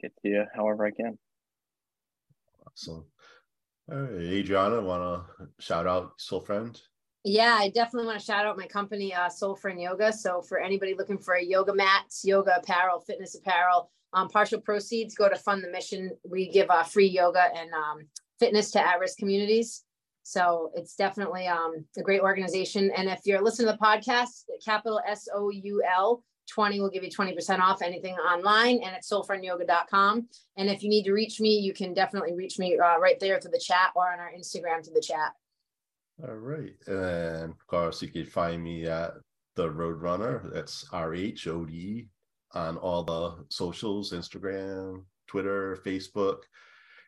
get 0.00 0.12
to 0.22 0.28
you 0.28 0.44
however 0.54 0.86
I 0.86 0.90
can. 0.90 1.18
Awesome. 2.66 3.04
All 3.92 3.98
right, 3.98 4.12
Adriana, 4.12 4.80
want 4.80 5.26
to 5.38 5.46
shout 5.58 5.86
out 5.86 6.12
Soul 6.18 6.40
Friend? 6.40 6.80
Yeah, 7.22 7.56
I 7.58 7.68
definitely 7.68 8.06
want 8.06 8.18
to 8.18 8.24
shout 8.24 8.46
out 8.46 8.56
my 8.56 8.66
company, 8.66 9.12
uh, 9.12 9.28
Soul 9.28 9.56
Friend 9.56 9.78
Yoga. 9.78 10.12
So 10.12 10.40
for 10.40 10.58
anybody 10.58 10.94
looking 10.96 11.18
for 11.18 11.34
a 11.34 11.44
yoga 11.44 11.74
mats, 11.74 12.22
yoga 12.24 12.56
apparel, 12.56 13.00
fitness 13.00 13.34
apparel, 13.34 13.90
um, 14.14 14.28
partial 14.28 14.60
proceeds 14.60 15.14
go 15.14 15.28
to 15.28 15.36
fund 15.36 15.62
the 15.62 15.70
mission. 15.70 16.12
We 16.28 16.50
give 16.50 16.70
uh, 16.70 16.82
free 16.82 17.08
yoga 17.08 17.48
and 17.54 17.72
um, 17.74 18.06
fitness 18.38 18.70
to 18.72 18.86
at-risk 18.86 19.18
communities. 19.18 19.84
So 20.22 20.70
it's 20.74 20.96
definitely 20.96 21.46
um, 21.46 21.84
a 21.98 22.02
great 22.02 22.22
organization. 22.22 22.90
And 22.96 23.08
if 23.08 23.20
you're 23.26 23.42
listening 23.42 23.70
to 23.70 23.78
the 23.78 23.84
podcast, 23.84 24.44
capital 24.64 25.00
S 25.06 25.28
O 25.34 25.50
U 25.50 25.82
L 25.94 26.24
20 26.50 26.80
will 26.80 26.90
give 26.90 27.04
you 27.04 27.10
20% 27.10 27.60
off 27.60 27.82
anything 27.82 28.14
online 28.16 28.80
and 28.82 28.94
it's 28.96 29.10
soulfriendyoga.com. 29.10 30.28
And 30.56 30.68
if 30.68 30.82
you 30.82 30.88
need 30.88 31.04
to 31.04 31.12
reach 31.12 31.40
me, 31.40 31.58
you 31.58 31.72
can 31.72 31.94
definitely 31.94 32.34
reach 32.34 32.58
me 32.58 32.78
uh, 32.78 32.98
right 32.98 33.18
there 33.20 33.40
through 33.40 33.52
the 33.52 33.58
chat 33.58 33.90
or 33.94 34.12
on 34.12 34.18
our 34.18 34.32
Instagram 34.32 34.82
to 34.82 34.90
the 34.90 35.00
chat. 35.00 35.32
All 36.22 36.34
right. 36.34 36.74
And 36.86 37.52
of 37.52 37.66
course, 37.66 38.02
you 38.02 38.08
can 38.08 38.26
find 38.26 38.62
me 38.62 38.86
at 38.86 39.14
the 39.56 39.68
Roadrunner. 39.68 40.52
That's 40.52 40.86
R 40.92 41.14
H 41.14 41.46
O 41.48 41.64
D 41.64 42.08
on 42.52 42.76
all 42.76 43.02
the 43.02 43.44
socials 43.50 44.12
Instagram, 44.12 45.04
Twitter, 45.26 45.78
Facebook. 45.84 46.38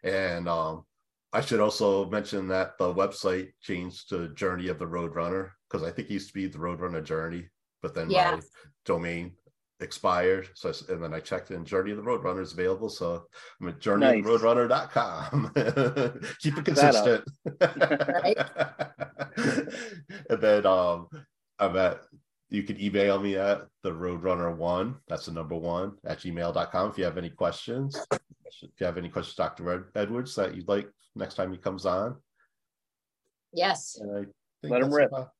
And 0.03 0.49
um, 0.49 0.85
I 1.33 1.41
should 1.41 1.61
also 1.61 2.09
mention 2.09 2.49
that 2.49 2.79
the 2.79 2.93
website 2.93 3.51
changed 3.61 4.09
to 4.09 4.35
Journey 4.35 4.69
of 4.69 4.79
the 4.79 4.87
Roadrunner 4.87 5.51
because 5.69 5.87
I 5.87 5.91
think 5.91 6.09
it 6.09 6.15
used 6.15 6.29
to 6.29 6.35
be 6.35 6.47
the 6.47 6.59
Roadrunner 6.59 7.05
Journey 7.05 7.49
but 7.87 7.95
then 7.95 8.11
yeah. 8.11 8.33
my 8.33 8.41
domain 8.85 9.31
expired. 9.79 10.49
So 10.55 10.71
I, 10.71 10.73
and 10.93 11.01
then 11.01 11.15
I 11.15 11.21
checked 11.21 11.53
in 11.53 11.65
Journey 11.65 11.93
of 11.93 11.99
the 11.99 12.03
Roadrunner 12.03 12.43
is 12.43 12.53
available. 12.53 12.89
So 12.89 13.27
I'm 13.61 13.69
at 13.69 13.79
journeyoftheroadrunner.com. 13.79 15.53
Keep 16.41 16.59
it 16.59 16.65
consistent. 16.65 17.23
and 20.31 20.41
then 20.41 20.67
um 20.67 21.07
I'm 21.61 21.77
at 21.77 22.01
you 22.49 22.65
can 22.65 22.81
email 22.81 23.21
me 23.21 23.37
at 23.37 23.67
the 23.83 23.91
roadrunner 23.91 24.57
one 24.57 24.95
that's 25.09 25.27
the 25.27 25.33
number 25.33 25.57
one 25.57 25.95
at 26.07 26.21
gmail.com 26.21 26.91
if 26.91 26.97
you 26.97 27.05
have 27.05 27.19
any 27.19 27.29
questions 27.29 28.01
if 28.13 28.71
you 28.79 28.87
have 28.87 28.97
any 28.97 29.09
questions 29.09 29.35
dr 29.35 29.69
Ed- 29.69 29.91
edwards 30.01 30.37
that 30.37 30.55
you'd 30.55 30.69
like 30.69 30.89
next 31.17 31.35
time 31.35 31.51
he 31.51 31.59
comes 31.59 31.85
on 31.85 32.15
yes 33.53 34.01
let 34.63 34.81
him 34.81 34.95
rip 34.95 35.09
about, 35.09 35.31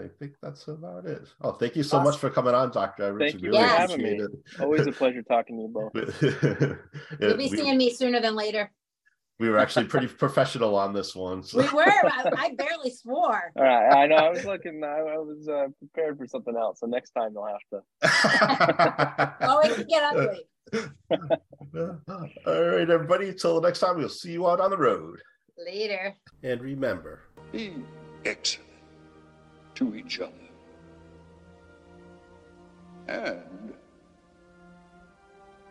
I 0.00 0.08
think 0.18 0.34
that's 0.40 0.68
about 0.68 1.06
it. 1.06 1.22
Oh, 1.40 1.52
thank 1.52 1.76
you 1.76 1.82
so 1.82 1.98
awesome. 1.98 2.04
much 2.04 2.18
for 2.18 2.30
coming 2.30 2.54
on, 2.54 2.70
Dr. 2.70 3.04
Evans. 3.04 3.32
Thank 3.32 3.42
you 3.42 3.50
really 3.50 3.62
for 3.62 3.68
having 3.68 4.02
me. 4.02 4.10
It. 4.10 4.30
Always 4.60 4.86
a 4.86 4.92
pleasure 4.92 5.22
talking 5.22 5.56
to 5.56 5.62
you 5.62 5.68
both. 5.68 5.92
You'll 7.20 7.36
be 7.36 7.48
we, 7.50 7.56
seeing 7.56 7.76
me 7.76 7.92
sooner 7.92 8.20
than 8.20 8.34
later. 8.34 8.70
We 9.40 9.48
were 9.48 9.58
actually 9.58 9.86
pretty 9.86 10.06
professional 10.24 10.76
on 10.76 10.92
this 10.92 11.14
one. 11.14 11.42
So. 11.42 11.58
We 11.58 11.68
were. 11.68 11.82
I, 11.86 12.30
I, 12.36 12.54
barely 12.56 12.90
swore. 12.90 13.52
All 13.56 13.62
right. 13.62 13.92
I 13.92 14.06
know. 14.06 14.16
I 14.16 14.30
was 14.30 14.44
looking. 14.44 14.82
I, 14.84 14.98
I 14.98 15.18
was 15.18 15.48
uh, 15.48 15.66
prepared 15.78 16.18
for 16.18 16.26
something 16.26 16.56
else. 16.56 16.80
So 16.80 16.86
next 16.86 17.10
time 17.10 17.30
you'll 17.34 17.46
have 17.46 17.56
to. 17.72 19.36
oh, 19.42 19.60
it 19.60 19.74
can 19.74 19.86
get 19.86 20.02
ugly. 20.02 20.44
All 22.46 22.62
right, 22.62 22.90
everybody. 22.90 23.28
Until 23.30 23.60
next 23.60 23.80
time, 23.80 23.96
we'll 23.96 24.08
see 24.08 24.32
you 24.32 24.48
out 24.48 24.60
on 24.60 24.70
the 24.70 24.78
road. 24.78 25.20
Later. 25.56 26.14
And 26.42 26.60
remember, 26.60 27.22
be 27.50 27.74
excellent 28.24 28.67
to 29.78 29.94
each 29.94 30.18
other. 30.18 30.32
And 33.06 33.74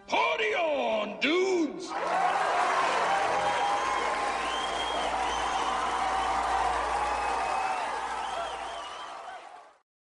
party 0.07 0.55
on, 0.55 1.19
dudes! 1.19 1.91